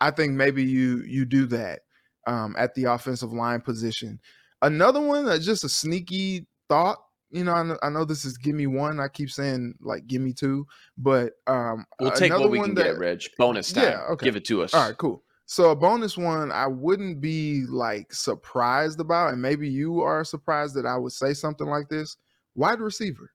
I 0.00 0.10
think 0.10 0.32
maybe 0.32 0.62
you 0.62 1.02
you 1.06 1.24
do 1.24 1.46
that 1.46 1.80
um, 2.26 2.54
at 2.58 2.74
the 2.74 2.84
offensive 2.84 3.32
line 3.32 3.62
position. 3.62 4.20
Another 4.60 5.00
one 5.00 5.24
that's 5.24 5.46
just 5.46 5.64
a 5.64 5.68
sneaky 5.68 6.46
thought 6.68 6.98
you 7.30 7.44
know, 7.44 7.52
I 7.52 7.62
know, 7.62 7.78
I 7.82 7.88
know, 7.90 8.04
this 8.04 8.24
is 8.24 8.38
give 8.38 8.54
me 8.54 8.66
one. 8.66 9.00
I 9.00 9.08
keep 9.08 9.30
saying 9.30 9.74
like 9.80 10.06
give 10.06 10.22
me 10.22 10.32
two, 10.32 10.66
but 10.96 11.32
um, 11.46 11.84
we'll 12.00 12.12
take 12.12 12.32
what 12.32 12.50
we 12.50 12.60
can 12.60 12.74
that, 12.74 12.84
get, 12.84 12.98
Reg. 12.98 13.22
Bonus 13.36 13.72
time. 13.72 13.84
Yeah, 13.84 14.00
okay. 14.10 14.24
Give 14.26 14.36
it 14.36 14.44
to 14.46 14.62
us. 14.62 14.74
All 14.74 14.88
right, 14.88 14.96
cool. 14.96 15.22
So 15.46 15.70
a 15.70 15.76
bonus 15.76 16.16
one, 16.16 16.50
I 16.50 16.66
wouldn't 16.66 17.20
be 17.20 17.64
like 17.68 18.12
surprised 18.12 19.00
about, 19.00 19.32
and 19.32 19.40
maybe 19.40 19.68
you 19.68 20.00
are 20.00 20.24
surprised 20.24 20.74
that 20.74 20.86
I 20.86 20.96
would 20.96 21.12
say 21.12 21.34
something 21.34 21.66
like 21.66 21.88
this. 21.88 22.16
Wide 22.54 22.80
receiver, 22.80 23.30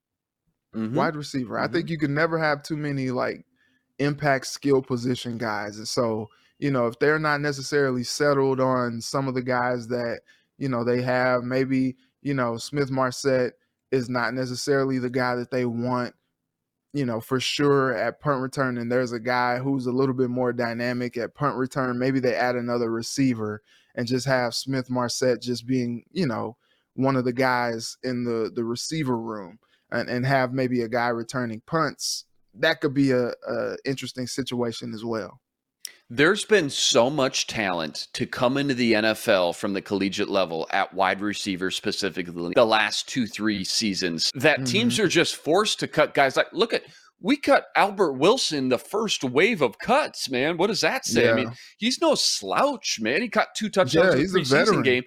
mm-hmm. 0.76 0.96
wide 0.96 1.16
receiver. 1.16 1.56
Mm-hmm. 1.56 1.64
I 1.64 1.72
think 1.72 1.90
you 1.90 1.98
can 1.98 2.14
never 2.14 2.38
have 2.38 2.64
too 2.64 2.78
many 2.78 3.12
like 3.12 3.46
impact 4.00 4.48
skill 4.48 4.82
position 4.82 5.38
guys, 5.38 5.78
and 5.78 5.88
so 5.88 6.28
you 6.60 6.72
know 6.72 6.88
if 6.88 6.98
they're 7.00 7.20
not 7.20 7.40
necessarily 7.40 8.04
settled 8.04 8.60
on 8.60 9.00
some 9.00 9.28
of 9.28 9.34
the 9.34 9.44
guys 9.44 9.88
that 9.90 10.22
you 10.58 10.70
know 10.70 10.84
they 10.84 11.02
have, 11.02 11.44
maybe 11.44 11.96
you 12.22 12.34
know 12.34 12.58
Smith-Marsette 12.58 13.54
is 13.92 14.10
not 14.10 14.34
necessarily 14.34 15.00
the 15.00 15.10
guy 15.10 15.36
that 15.36 15.52
they 15.52 15.66
want, 15.66 16.16
you 16.94 17.06
know, 17.06 17.20
for 17.20 17.40
sure 17.40 17.94
at 17.94 18.20
punt 18.20 18.42
return. 18.42 18.78
And 18.78 18.92
there's 18.92 19.12
a 19.12 19.20
guy 19.20 19.60
who's 19.60 19.86
a 19.86 19.92
little 19.92 20.16
bit 20.16 20.30
more 20.30 20.54
dynamic 20.54 21.18
at 21.18 21.36
punt 21.36 21.56
return. 21.58 22.00
Maybe 22.00 22.20
they 22.20 22.36
add 22.36 22.56
another 22.56 22.92
receiver 22.92 23.62
and 23.96 24.08
just 24.08 24.26
have 24.26 24.54
Smith-Marsette 24.54 25.42
just 25.42 25.68
being, 25.68 26.04
you 26.12 26.26
know, 26.26 26.58
one 26.96 27.16
of 27.16 27.26
the 27.26 27.34
guys 27.34 27.98
in 28.04 28.26
the 28.26 28.52
the 28.54 28.64
receiver 28.64 29.18
room 29.18 29.60
and, 29.92 30.10
and 30.10 30.26
have 30.26 30.54
maybe 30.54 30.82
a 30.82 30.90
guy 30.90 31.08
returning 31.08 31.62
punts. 31.66 32.26
That 32.54 32.82
could 32.82 32.94
be 32.94 33.12
a, 33.12 33.30
a 33.48 33.78
interesting 33.86 34.28
situation 34.28 34.94
as 34.94 35.06
well. 35.06 35.40
There's 36.14 36.44
been 36.44 36.70
so 36.70 37.10
much 37.10 37.48
talent 37.48 38.10
to 38.12 38.26
come 38.26 38.58
into 38.58 38.74
the 38.74 38.92
NFL 38.92 39.56
from 39.56 39.72
the 39.72 39.82
collegiate 39.82 40.28
level 40.28 40.68
at 40.72 40.94
wide 40.94 41.22
receiver 41.22 41.72
specifically 41.72 42.52
the 42.54 42.66
last 42.66 43.08
two, 43.08 43.26
three 43.26 43.64
seasons 43.64 44.30
that 44.36 44.58
mm-hmm. 44.58 44.66
teams 44.66 45.00
are 45.00 45.08
just 45.08 45.38
forced 45.38 45.80
to 45.80 45.88
cut 45.88 46.14
guys 46.14 46.36
like 46.36 46.52
look 46.52 46.74
at 46.74 46.84
we 47.22 47.38
cut 47.38 47.68
Albert 47.78 48.14
Wilson 48.14 48.68
the 48.68 48.78
first 48.78 49.24
wave 49.24 49.62
of 49.62 49.80
cuts, 49.80 50.30
man. 50.30 50.58
What 50.58 50.68
does 50.68 50.82
that 50.82 51.06
say? 51.06 51.26
Yeah. 51.26 51.32
I 51.32 51.36
mean, 51.36 51.52
he's 51.78 52.02
no 52.02 52.16
slouch, 52.16 53.00
man. 53.00 53.22
He 53.22 53.30
caught 53.30 53.56
two 53.56 53.70
touchdowns 53.70 54.16
yeah, 54.16 54.22
in 54.22 54.34
the 54.34 54.40
preseason 54.40 54.84
game 54.84 55.04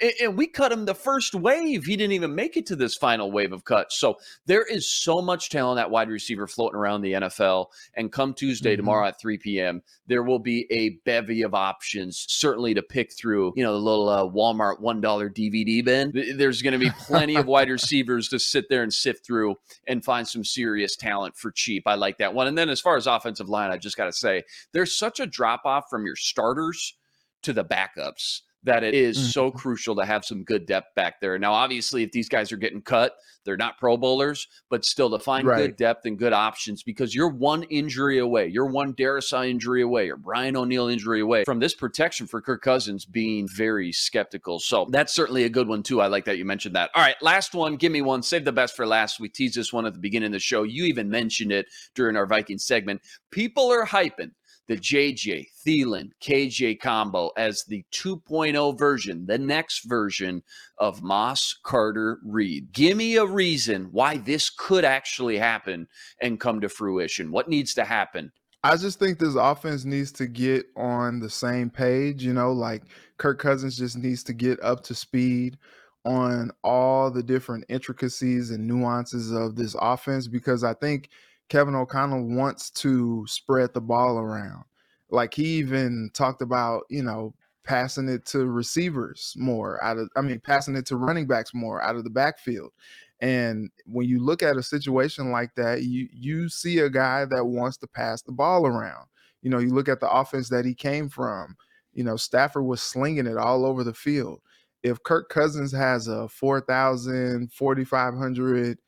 and 0.00 0.36
we 0.36 0.46
cut 0.46 0.72
him 0.72 0.84
the 0.84 0.94
first 0.94 1.34
wave. 1.34 1.84
He 1.84 1.96
didn't 1.96 2.12
even 2.12 2.34
make 2.34 2.56
it 2.56 2.66
to 2.66 2.76
this 2.76 2.94
final 2.94 3.32
wave 3.32 3.52
of 3.52 3.64
cuts. 3.64 3.98
So 3.98 4.16
there 4.44 4.62
is 4.62 4.88
so 4.88 5.22
much 5.22 5.48
talent 5.48 5.80
at 5.80 5.90
wide 5.90 6.08
receiver 6.08 6.46
floating 6.46 6.78
around 6.78 7.02
the 7.02 7.12
NFL. 7.14 7.66
And 7.94 8.12
come 8.12 8.34
Tuesday, 8.34 8.72
mm-hmm. 8.72 8.80
tomorrow 8.80 9.08
at 9.08 9.20
3 9.20 9.38
p.m., 9.38 9.82
there 10.06 10.22
will 10.22 10.38
be 10.38 10.66
a 10.70 10.90
bevy 11.04 11.42
of 11.42 11.54
options, 11.54 12.26
certainly 12.28 12.74
to 12.74 12.82
pick 12.82 13.12
through, 13.12 13.54
you 13.56 13.64
know, 13.64 13.72
the 13.72 13.78
little 13.78 14.08
uh, 14.08 14.24
Walmart 14.24 14.80
$1 14.82 15.00
DVD 15.02 15.84
bin. 15.84 16.36
There's 16.36 16.62
going 16.62 16.78
to 16.78 16.78
be 16.78 16.90
plenty 16.90 17.36
of 17.36 17.46
wide 17.46 17.70
receivers 17.70 18.28
to 18.28 18.38
sit 18.38 18.66
there 18.68 18.82
and 18.82 18.92
sift 18.92 19.24
through 19.24 19.56
and 19.86 20.04
find 20.04 20.28
some 20.28 20.44
serious 20.44 20.96
talent 20.96 21.36
for 21.36 21.50
cheap. 21.50 21.84
I 21.86 21.94
like 21.94 22.18
that 22.18 22.34
one. 22.34 22.46
And 22.46 22.58
then 22.58 22.68
as 22.68 22.80
far 22.80 22.96
as 22.96 23.06
offensive 23.06 23.48
line, 23.48 23.70
I 23.70 23.78
just 23.78 23.96
got 23.96 24.06
to 24.06 24.12
say, 24.12 24.44
there's 24.72 24.96
such 24.96 25.20
a 25.20 25.26
drop 25.26 25.62
off 25.64 25.84
from 25.88 26.04
your 26.04 26.16
starters 26.16 26.94
to 27.42 27.52
the 27.52 27.64
backups 27.64 28.40
that 28.66 28.84
it 28.84 28.94
is 28.94 29.16
mm-hmm. 29.16 29.28
so 29.28 29.50
crucial 29.50 29.96
to 29.96 30.04
have 30.04 30.24
some 30.24 30.44
good 30.44 30.66
depth 30.66 30.94
back 30.94 31.20
there. 31.20 31.38
Now, 31.38 31.52
obviously, 31.52 32.02
if 32.02 32.12
these 32.12 32.28
guys 32.28 32.52
are 32.52 32.56
getting 32.56 32.82
cut, 32.82 33.14
they're 33.44 33.56
not 33.56 33.78
Pro 33.78 33.96
Bowlers, 33.96 34.48
but 34.68 34.84
still 34.84 35.08
to 35.10 35.18
find 35.18 35.46
right. 35.46 35.58
good 35.58 35.76
depth 35.76 36.04
and 36.04 36.18
good 36.18 36.32
options 36.32 36.82
because 36.82 37.14
you're 37.14 37.28
one 37.30 37.62
injury 37.64 38.18
away, 38.18 38.48
you're 38.48 38.66
one 38.66 38.92
Darrisaw 38.92 39.48
injury 39.48 39.82
away, 39.82 40.10
or 40.10 40.16
Brian 40.16 40.56
O'Neill 40.56 40.88
injury 40.88 41.20
away 41.20 41.44
from 41.44 41.60
this 41.60 41.74
protection 41.74 42.26
for 42.26 42.42
Kirk 42.42 42.60
Cousins 42.60 43.04
being 43.04 43.48
very 43.48 43.92
skeptical. 43.92 44.58
So 44.58 44.86
that's 44.90 45.14
certainly 45.14 45.44
a 45.44 45.48
good 45.48 45.68
one 45.68 45.82
too. 45.82 46.00
I 46.00 46.08
like 46.08 46.24
that 46.24 46.38
you 46.38 46.44
mentioned 46.44 46.74
that. 46.74 46.90
All 46.94 47.02
right, 47.02 47.16
last 47.22 47.54
one. 47.54 47.76
Give 47.76 47.92
me 47.92 48.02
one. 48.02 48.22
Save 48.22 48.44
the 48.44 48.52
best 48.52 48.74
for 48.74 48.86
last. 48.86 49.20
We 49.20 49.28
teased 49.28 49.56
this 49.56 49.72
one 49.72 49.86
at 49.86 49.94
the 49.94 50.00
beginning 50.00 50.26
of 50.26 50.32
the 50.32 50.38
show. 50.40 50.64
You 50.64 50.84
even 50.84 51.08
mentioned 51.08 51.52
it 51.52 51.66
during 51.94 52.16
our 52.16 52.26
Viking 52.26 52.58
segment. 52.58 53.00
People 53.30 53.70
are 53.70 53.86
hyping 53.86 54.32
the 54.68 54.76
JJ, 54.76 55.46
Thielen, 55.64 56.10
KJ 56.20 56.80
combo 56.80 57.30
as 57.36 57.64
the 57.64 57.84
2.0 57.92 58.78
version, 58.78 59.26
the 59.26 59.38
next 59.38 59.84
version 59.84 60.42
of 60.78 61.02
Moss 61.02 61.54
Carter 61.62 62.18
Reed. 62.24 62.72
Give 62.72 62.96
me 62.96 63.16
a 63.16 63.26
reason 63.26 63.88
why 63.92 64.18
this 64.18 64.50
could 64.50 64.84
actually 64.84 65.38
happen 65.38 65.88
and 66.20 66.40
come 66.40 66.60
to 66.60 66.68
fruition. 66.68 67.30
What 67.30 67.48
needs 67.48 67.74
to 67.74 67.84
happen? 67.84 68.32
I 68.64 68.76
just 68.76 68.98
think 68.98 69.18
this 69.18 69.36
offense 69.36 69.84
needs 69.84 70.10
to 70.12 70.26
get 70.26 70.66
on 70.76 71.20
the 71.20 71.30
same 71.30 71.70
page. 71.70 72.24
You 72.24 72.32
know, 72.32 72.52
like 72.52 72.82
Kirk 73.18 73.38
Cousins 73.38 73.76
just 73.76 73.96
needs 73.96 74.24
to 74.24 74.32
get 74.32 74.60
up 74.62 74.82
to 74.84 74.94
speed 74.94 75.58
on 76.04 76.50
all 76.62 77.10
the 77.10 77.22
different 77.22 77.64
intricacies 77.68 78.50
and 78.50 78.66
nuances 78.66 79.32
of 79.32 79.56
this 79.56 79.76
offense 79.80 80.28
because 80.28 80.64
I 80.64 80.74
think 80.74 81.10
Kevin 81.48 81.74
O'Connell 81.74 82.24
wants 82.24 82.70
to 82.70 83.24
spread 83.26 83.72
the 83.74 83.80
ball 83.80 84.18
around. 84.18 84.64
Like 85.10 85.34
he 85.34 85.44
even 85.58 86.10
talked 86.12 86.42
about, 86.42 86.82
you 86.90 87.02
know, 87.02 87.34
passing 87.64 88.08
it 88.08 88.24
to 88.24 88.46
receivers 88.46 89.34
more 89.36 89.82
out 89.82 89.98
of 89.98 90.08
I 90.16 90.20
mean 90.20 90.38
passing 90.40 90.76
it 90.76 90.86
to 90.86 90.96
running 90.96 91.26
backs 91.26 91.52
more 91.52 91.82
out 91.82 91.96
of 91.96 92.04
the 92.04 92.10
backfield. 92.10 92.72
And 93.20 93.70
when 93.86 94.08
you 94.08 94.22
look 94.22 94.42
at 94.42 94.56
a 94.56 94.62
situation 94.62 95.32
like 95.32 95.54
that, 95.56 95.82
you 95.82 96.08
you 96.12 96.48
see 96.48 96.78
a 96.80 96.90
guy 96.90 97.24
that 97.24 97.44
wants 97.44 97.76
to 97.78 97.86
pass 97.86 98.22
the 98.22 98.32
ball 98.32 98.66
around. 98.66 99.06
You 99.42 99.50
know, 99.50 99.58
you 99.58 99.70
look 99.70 99.88
at 99.88 100.00
the 100.00 100.10
offense 100.10 100.48
that 100.50 100.64
he 100.64 100.74
came 100.74 101.08
from. 101.08 101.56
You 101.92 102.04
know, 102.04 102.16
Stafford 102.16 102.64
was 102.64 102.82
slinging 102.82 103.26
it 103.26 103.38
all 103.38 103.64
over 103.64 103.84
the 103.84 103.94
field. 103.94 104.40
If 104.82 105.02
Kirk 105.02 105.28
Cousins 105.30 105.72
has 105.72 106.08
a 106.08 106.28
4,000, 106.28 107.50
4,500, 107.52 108.78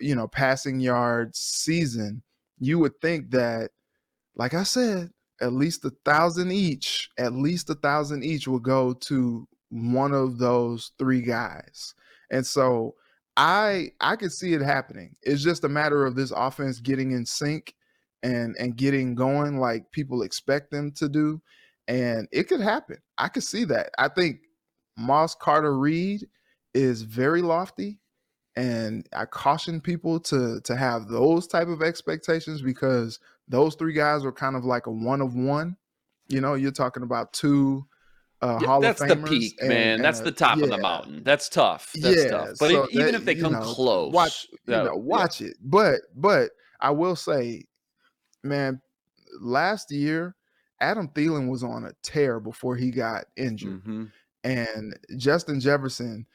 you 0.00 0.14
know, 0.14 0.28
passing 0.28 0.80
yards 0.80 1.38
season, 1.38 2.22
you 2.58 2.78
would 2.78 3.00
think 3.00 3.30
that, 3.30 3.70
like 4.36 4.54
I 4.54 4.62
said, 4.62 5.10
at 5.40 5.52
least 5.52 5.84
a 5.84 5.92
thousand 6.04 6.52
each, 6.52 7.10
at 7.18 7.32
least 7.32 7.70
a 7.70 7.74
thousand 7.74 8.24
each 8.24 8.48
will 8.48 8.58
go 8.58 8.92
to 8.92 9.46
one 9.70 10.12
of 10.12 10.38
those 10.38 10.92
three 10.98 11.22
guys. 11.22 11.94
And 12.30 12.44
so 12.46 12.94
I 13.36 13.92
I 14.00 14.16
could 14.16 14.32
see 14.32 14.54
it 14.54 14.60
happening. 14.60 15.14
It's 15.22 15.42
just 15.42 15.64
a 15.64 15.68
matter 15.68 16.04
of 16.04 16.16
this 16.16 16.32
offense 16.32 16.80
getting 16.80 17.12
in 17.12 17.24
sync 17.24 17.74
and 18.22 18.56
and 18.58 18.76
getting 18.76 19.14
going 19.14 19.58
like 19.58 19.90
people 19.92 20.22
expect 20.22 20.70
them 20.70 20.90
to 20.92 21.08
do. 21.08 21.40
And 21.86 22.28
it 22.32 22.44
could 22.48 22.60
happen. 22.60 22.98
I 23.16 23.28
could 23.28 23.44
see 23.44 23.64
that. 23.66 23.90
I 23.98 24.08
think 24.08 24.40
Moss 24.96 25.34
Carter 25.34 25.78
Reed 25.78 26.26
is 26.74 27.02
very 27.02 27.40
lofty 27.40 27.98
and 28.58 29.08
I 29.12 29.24
caution 29.24 29.80
people 29.80 30.18
to 30.20 30.60
to 30.62 30.76
have 30.76 31.08
those 31.08 31.46
type 31.46 31.68
of 31.68 31.80
expectations 31.80 32.60
because 32.60 33.20
those 33.46 33.76
three 33.76 33.92
guys 33.92 34.24
are 34.24 34.32
kind 34.32 34.56
of 34.56 34.64
like 34.64 34.86
a 34.86 34.90
one 34.90 35.20
of 35.20 35.34
one. 35.34 35.76
You 36.28 36.40
know, 36.40 36.54
you're 36.54 36.72
talking 36.72 37.04
about 37.04 37.32
two 37.32 37.86
uh, 38.40 38.58
yeah, 38.62 38.78
that's 38.80 39.00
the 39.00 39.16
peak, 39.16 39.56
and, 39.60 39.68
man. 39.68 39.94
And 39.94 40.04
that's 40.04 40.20
a, 40.20 40.24
the 40.24 40.32
top 40.32 40.58
yeah. 40.58 40.64
of 40.64 40.70
the 40.70 40.78
mountain. 40.78 41.22
That's 41.24 41.48
tough. 41.48 41.92
That's 41.94 42.24
yeah, 42.24 42.30
tough. 42.30 42.48
But 42.58 42.70
so 42.70 42.82
it, 42.84 42.90
even 42.92 43.06
that, 43.06 43.14
if 43.14 43.24
they 43.24 43.34
come 43.34 43.52
know, 43.52 43.60
close, 43.60 44.12
watch 44.12 44.46
you 44.66 44.74
know, 44.74 44.96
watch 44.96 45.40
yeah. 45.40 45.48
it. 45.48 45.56
But 45.60 46.00
but 46.14 46.50
I 46.80 46.90
will 46.90 47.16
say, 47.16 47.64
man, 48.42 48.80
last 49.40 49.90
year 49.92 50.36
Adam 50.80 51.08
Thielen 51.08 51.48
was 51.48 51.64
on 51.64 51.84
a 51.84 51.92
tear 52.02 52.38
before 52.38 52.76
he 52.76 52.90
got 52.90 53.24
injured, 53.36 53.80
mm-hmm. 53.80 54.04
and 54.44 54.98
Justin 55.16 55.58
Jefferson 55.58 56.26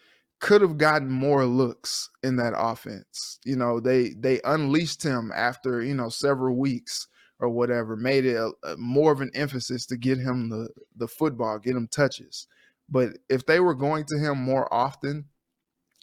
could 0.44 0.62
have 0.62 0.78
gotten 0.78 1.10
more 1.10 1.46
looks 1.46 2.10
in 2.22 2.36
that 2.36 2.54
offense. 2.54 3.40
You 3.46 3.56
know, 3.56 3.80
they 3.80 4.10
they 4.10 4.42
unleashed 4.44 5.02
him 5.02 5.32
after 5.34 5.82
you 5.82 5.94
know 5.94 6.10
several 6.10 6.58
weeks 6.58 7.08
or 7.40 7.48
whatever, 7.48 7.96
made 7.96 8.26
it 8.26 8.36
a, 8.36 8.52
a 8.64 8.76
more 8.76 9.14
of 9.14 9.22
an 9.22 9.32
emphasis 9.34 9.86
to 9.86 9.96
get 9.96 10.18
him 10.18 10.50
the 10.50 10.68
the 10.98 11.08
football, 11.08 11.60
get 11.60 11.78
him 11.78 11.88
touches. 11.88 12.46
But 12.90 13.12
if 13.30 13.46
they 13.46 13.62
were 13.62 13.74
going 13.74 14.04
to 14.10 14.20
him 14.20 14.38
more 14.38 14.72
often, 14.72 15.30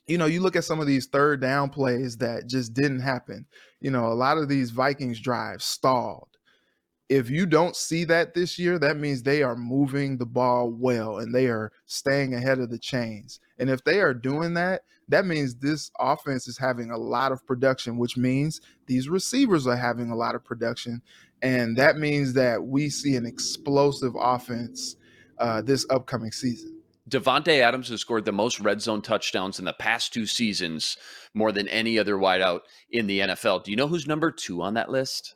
you 0.06 0.16
know, 0.16 0.24
you 0.24 0.40
look 0.40 0.56
at 0.56 0.64
some 0.64 0.80
of 0.80 0.86
these 0.86 1.06
third 1.06 1.42
down 1.42 1.68
plays 1.68 2.16
that 2.16 2.46
just 2.46 2.72
didn't 2.72 3.00
happen. 3.00 3.44
You 3.78 3.90
know, 3.90 4.06
a 4.06 4.14
lot 4.14 4.38
of 4.38 4.48
these 4.48 4.70
Vikings 4.70 5.20
drives 5.20 5.66
stalled 5.66 6.28
if 7.10 7.28
you 7.28 7.44
don't 7.44 7.74
see 7.74 8.04
that 8.04 8.34
this 8.34 8.56
year, 8.56 8.78
that 8.78 8.96
means 8.96 9.22
they 9.22 9.42
are 9.42 9.56
moving 9.56 10.16
the 10.16 10.24
ball 10.24 10.70
well 10.70 11.18
and 11.18 11.34
they 11.34 11.48
are 11.48 11.72
staying 11.86 12.34
ahead 12.34 12.60
of 12.60 12.70
the 12.70 12.78
chains. 12.78 13.40
And 13.58 13.68
if 13.68 13.82
they 13.82 13.98
are 13.98 14.14
doing 14.14 14.54
that, 14.54 14.82
that 15.08 15.26
means 15.26 15.56
this 15.56 15.90
offense 15.98 16.46
is 16.46 16.56
having 16.56 16.92
a 16.92 16.96
lot 16.96 17.32
of 17.32 17.44
production, 17.44 17.98
which 17.98 18.16
means 18.16 18.60
these 18.86 19.08
receivers 19.08 19.66
are 19.66 19.76
having 19.76 20.12
a 20.12 20.14
lot 20.14 20.36
of 20.36 20.44
production. 20.44 21.02
And 21.42 21.76
that 21.78 21.96
means 21.96 22.32
that 22.34 22.62
we 22.62 22.88
see 22.88 23.16
an 23.16 23.26
explosive 23.26 24.12
offense 24.16 24.94
uh, 25.38 25.62
this 25.62 25.84
upcoming 25.90 26.30
season. 26.30 26.80
Davante 27.08 27.58
Adams 27.58 27.88
has 27.88 28.00
scored 28.00 28.24
the 28.24 28.30
most 28.30 28.60
red 28.60 28.80
zone 28.80 29.02
touchdowns 29.02 29.58
in 29.58 29.64
the 29.64 29.72
past 29.72 30.12
two 30.12 30.26
seasons, 30.26 30.96
more 31.34 31.50
than 31.50 31.66
any 31.66 31.98
other 31.98 32.14
wideout 32.14 32.60
in 32.92 33.08
the 33.08 33.18
NFL. 33.18 33.64
Do 33.64 33.72
you 33.72 33.76
know 33.76 33.88
who's 33.88 34.06
number 34.06 34.30
two 34.30 34.62
on 34.62 34.74
that 34.74 34.90
list? 34.90 35.34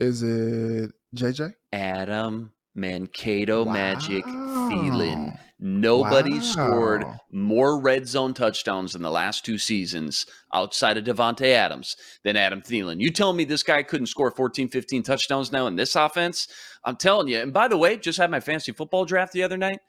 Is 0.00 0.22
it 0.22 0.92
JJ? 1.14 1.52
Adam 1.74 2.52
Mankato 2.74 3.64
wow. 3.64 3.72
Magic 3.72 4.24
Thielen. 4.24 5.38
Nobody 5.58 6.34
wow. 6.34 6.40
scored 6.40 7.04
more 7.30 7.78
red 7.78 8.08
zone 8.08 8.32
touchdowns 8.32 8.94
in 8.94 9.02
the 9.02 9.10
last 9.10 9.44
two 9.44 9.58
seasons 9.58 10.24
outside 10.54 10.96
of 10.96 11.04
Davante 11.04 11.52
Adams 11.52 11.96
than 12.24 12.36
Adam 12.36 12.62
Thielen. 12.62 12.98
You 12.98 13.10
tell 13.10 13.34
me 13.34 13.44
this 13.44 13.62
guy 13.62 13.82
couldn't 13.82 14.06
score 14.06 14.30
14, 14.30 14.68
15 14.68 15.02
touchdowns 15.02 15.52
now 15.52 15.66
in 15.66 15.76
this 15.76 15.94
offense? 15.94 16.48
I'm 16.82 16.96
telling 16.96 17.28
you. 17.28 17.38
And 17.38 17.52
by 17.52 17.68
the 17.68 17.76
way, 17.76 17.98
just 17.98 18.18
had 18.18 18.30
my 18.30 18.40
fantasy 18.40 18.72
football 18.72 19.04
draft 19.04 19.34
the 19.34 19.42
other 19.42 19.58
night. 19.58 19.80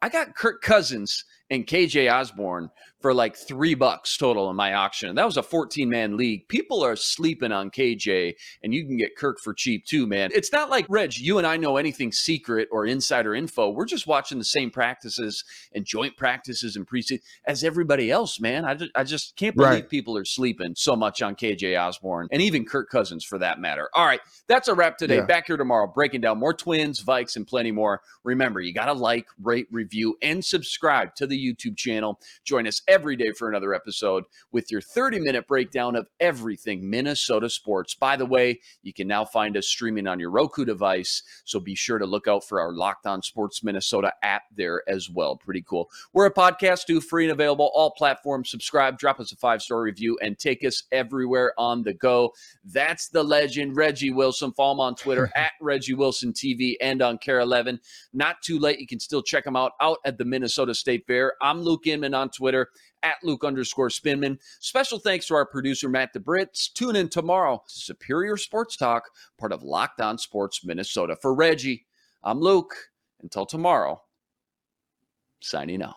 I 0.00 0.08
got 0.08 0.34
Kirk 0.34 0.62
Cousins 0.62 1.24
and 1.50 1.66
KJ 1.66 2.12
Osborne 2.12 2.70
for 3.00 3.14
like 3.14 3.36
three 3.36 3.74
bucks 3.74 4.16
total 4.16 4.50
in 4.50 4.56
my 4.56 4.74
auction. 4.74 5.14
That 5.14 5.24
was 5.24 5.36
a 5.36 5.42
14 5.42 5.88
man 5.88 6.16
league. 6.16 6.48
People 6.48 6.84
are 6.84 6.96
sleeping 6.96 7.52
on 7.52 7.70
KJ, 7.70 8.34
and 8.62 8.74
you 8.74 8.84
can 8.84 8.96
get 8.96 9.16
Kirk 9.16 9.38
for 9.40 9.54
cheap 9.54 9.84
too, 9.86 10.06
man. 10.06 10.30
It's 10.34 10.52
not 10.52 10.68
like, 10.68 10.86
Reg, 10.88 11.16
you 11.16 11.38
and 11.38 11.46
I 11.46 11.56
know 11.56 11.76
anything 11.76 12.10
secret 12.12 12.68
or 12.72 12.86
insider 12.86 13.34
info. 13.34 13.70
We're 13.70 13.86
just 13.86 14.06
watching 14.06 14.38
the 14.38 14.44
same 14.44 14.70
practices 14.70 15.44
and 15.72 15.84
joint 15.84 16.16
practices 16.16 16.76
and 16.76 16.86
preseason 16.86 17.20
as 17.46 17.62
everybody 17.62 18.10
else, 18.10 18.40
man. 18.40 18.64
I 18.64 18.74
just, 18.74 18.90
I 18.94 19.04
just 19.04 19.36
can't 19.36 19.54
believe 19.54 19.70
right. 19.70 19.88
people 19.88 20.16
are 20.16 20.24
sleeping 20.24 20.74
so 20.76 20.96
much 20.96 21.22
on 21.22 21.36
KJ 21.36 21.80
Osborne 21.80 22.28
and 22.32 22.42
even 22.42 22.64
Kirk 22.64 22.90
Cousins 22.90 23.24
for 23.24 23.38
that 23.38 23.60
matter. 23.60 23.88
All 23.94 24.06
right, 24.06 24.20
that's 24.48 24.68
a 24.68 24.74
wrap 24.74 24.98
today. 24.98 25.16
Yeah. 25.16 25.26
Back 25.26 25.46
here 25.46 25.56
tomorrow, 25.56 25.86
breaking 25.86 26.22
down 26.22 26.38
more 26.38 26.54
twins, 26.54 27.02
Vikes, 27.02 27.36
and 27.36 27.46
plenty 27.46 27.70
more. 27.70 28.00
Remember, 28.24 28.60
you 28.60 28.74
got 28.74 28.86
to 28.86 28.92
like, 28.92 29.26
rate, 29.40 29.68
review, 29.70 30.16
and 30.20 30.44
subscribe 30.44 31.14
to 31.16 31.26
the 31.26 31.37
YouTube 31.38 31.76
channel. 31.76 32.20
Join 32.44 32.66
us 32.66 32.82
every 32.88 33.16
day 33.16 33.32
for 33.32 33.48
another 33.48 33.74
episode 33.74 34.24
with 34.52 34.70
your 34.70 34.80
30 34.80 35.20
minute 35.20 35.46
breakdown 35.46 35.96
of 35.96 36.08
everything 36.20 36.88
Minnesota 36.88 37.48
sports. 37.48 37.94
By 37.94 38.16
the 38.16 38.26
way, 38.26 38.60
you 38.82 38.92
can 38.92 39.08
now 39.08 39.24
find 39.24 39.56
us 39.56 39.66
streaming 39.66 40.06
on 40.06 40.20
your 40.20 40.30
Roku 40.30 40.64
device. 40.64 41.22
So 41.44 41.60
be 41.60 41.74
sure 41.74 41.98
to 41.98 42.06
look 42.06 42.28
out 42.28 42.44
for 42.44 42.60
our 42.60 42.72
Locked 42.72 43.06
On 43.06 43.22
Sports 43.22 43.62
Minnesota 43.62 44.12
app 44.22 44.42
there 44.56 44.82
as 44.88 45.10
well. 45.10 45.36
Pretty 45.36 45.62
cool. 45.62 45.88
We're 46.12 46.26
a 46.26 46.32
podcast, 46.32 46.86
too, 46.86 47.00
free 47.00 47.24
and 47.24 47.32
available, 47.32 47.70
all 47.74 47.90
platforms. 47.90 48.50
Subscribe, 48.50 48.98
drop 48.98 49.20
us 49.20 49.32
a 49.32 49.36
five 49.36 49.62
star 49.62 49.80
review, 49.80 50.18
and 50.22 50.38
take 50.38 50.64
us 50.64 50.84
everywhere 50.92 51.52
on 51.58 51.82
the 51.82 51.94
go. 51.94 52.32
That's 52.64 53.08
the 53.08 53.22
legend, 53.22 53.76
Reggie 53.76 54.10
Wilson. 54.10 54.52
Follow 54.52 54.74
him 54.74 54.80
on 54.80 54.94
Twitter 54.94 55.30
at 55.36 55.52
Reggie 55.60 55.94
Wilson 55.94 56.32
TV 56.32 56.74
and 56.80 57.02
on 57.02 57.18
KARE 57.18 57.40
11. 57.40 57.80
Not 58.12 58.42
too 58.42 58.58
late. 58.58 58.80
You 58.80 58.86
can 58.86 59.00
still 59.00 59.22
check 59.22 59.46
him 59.46 59.56
out 59.56 59.72
out 59.80 59.98
at 60.04 60.18
the 60.18 60.24
Minnesota 60.24 60.74
State 60.74 61.06
Fair. 61.06 61.27
I'm 61.40 61.62
Luke 61.62 61.86
Inman 61.86 62.14
on 62.14 62.30
Twitter 62.30 62.68
at 63.02 63.16
Luke 63.22 63.44
underscore 63.44 63.90
Spinman. 63.90 64.38
Special 64.60 64.98
thanks 64.98 65.26
to 65.26 65.34
our 65.34 65.46
producer, 65.46 65.88
Matt 65.88 66.14
DeBritz. 66.14 66.72
Tune 66.72 66.96
in 66.96 67.08
tomorrow 67.08 67.62
to 67.68 67.74
Superior 67.74 68.36
Sports 68.36 68.76
Talk, 68.76 69.04
part 69.38 69.52
of 69.52 69.62
Locked 69.62 70.00
On 70.00 70.18
Sports 70.18 70.64
Minnesota. 70.64 71.16
For 71.20 71.34
Reggie, 71.34 71.86
I'm 72.22 72.40
Luke. 72.40 72.74
Until 73.20 73.46
tomorrow, 73.46 74.00
signing 75.40 75.82
out. 75.82 75.96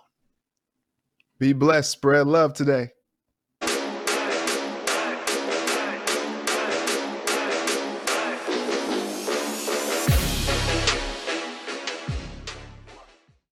Be 1.37 1.53
blessed. 1.53 1.91
Spread 1.91 2.25
love 2.25 2.53
today. 2.53 2.89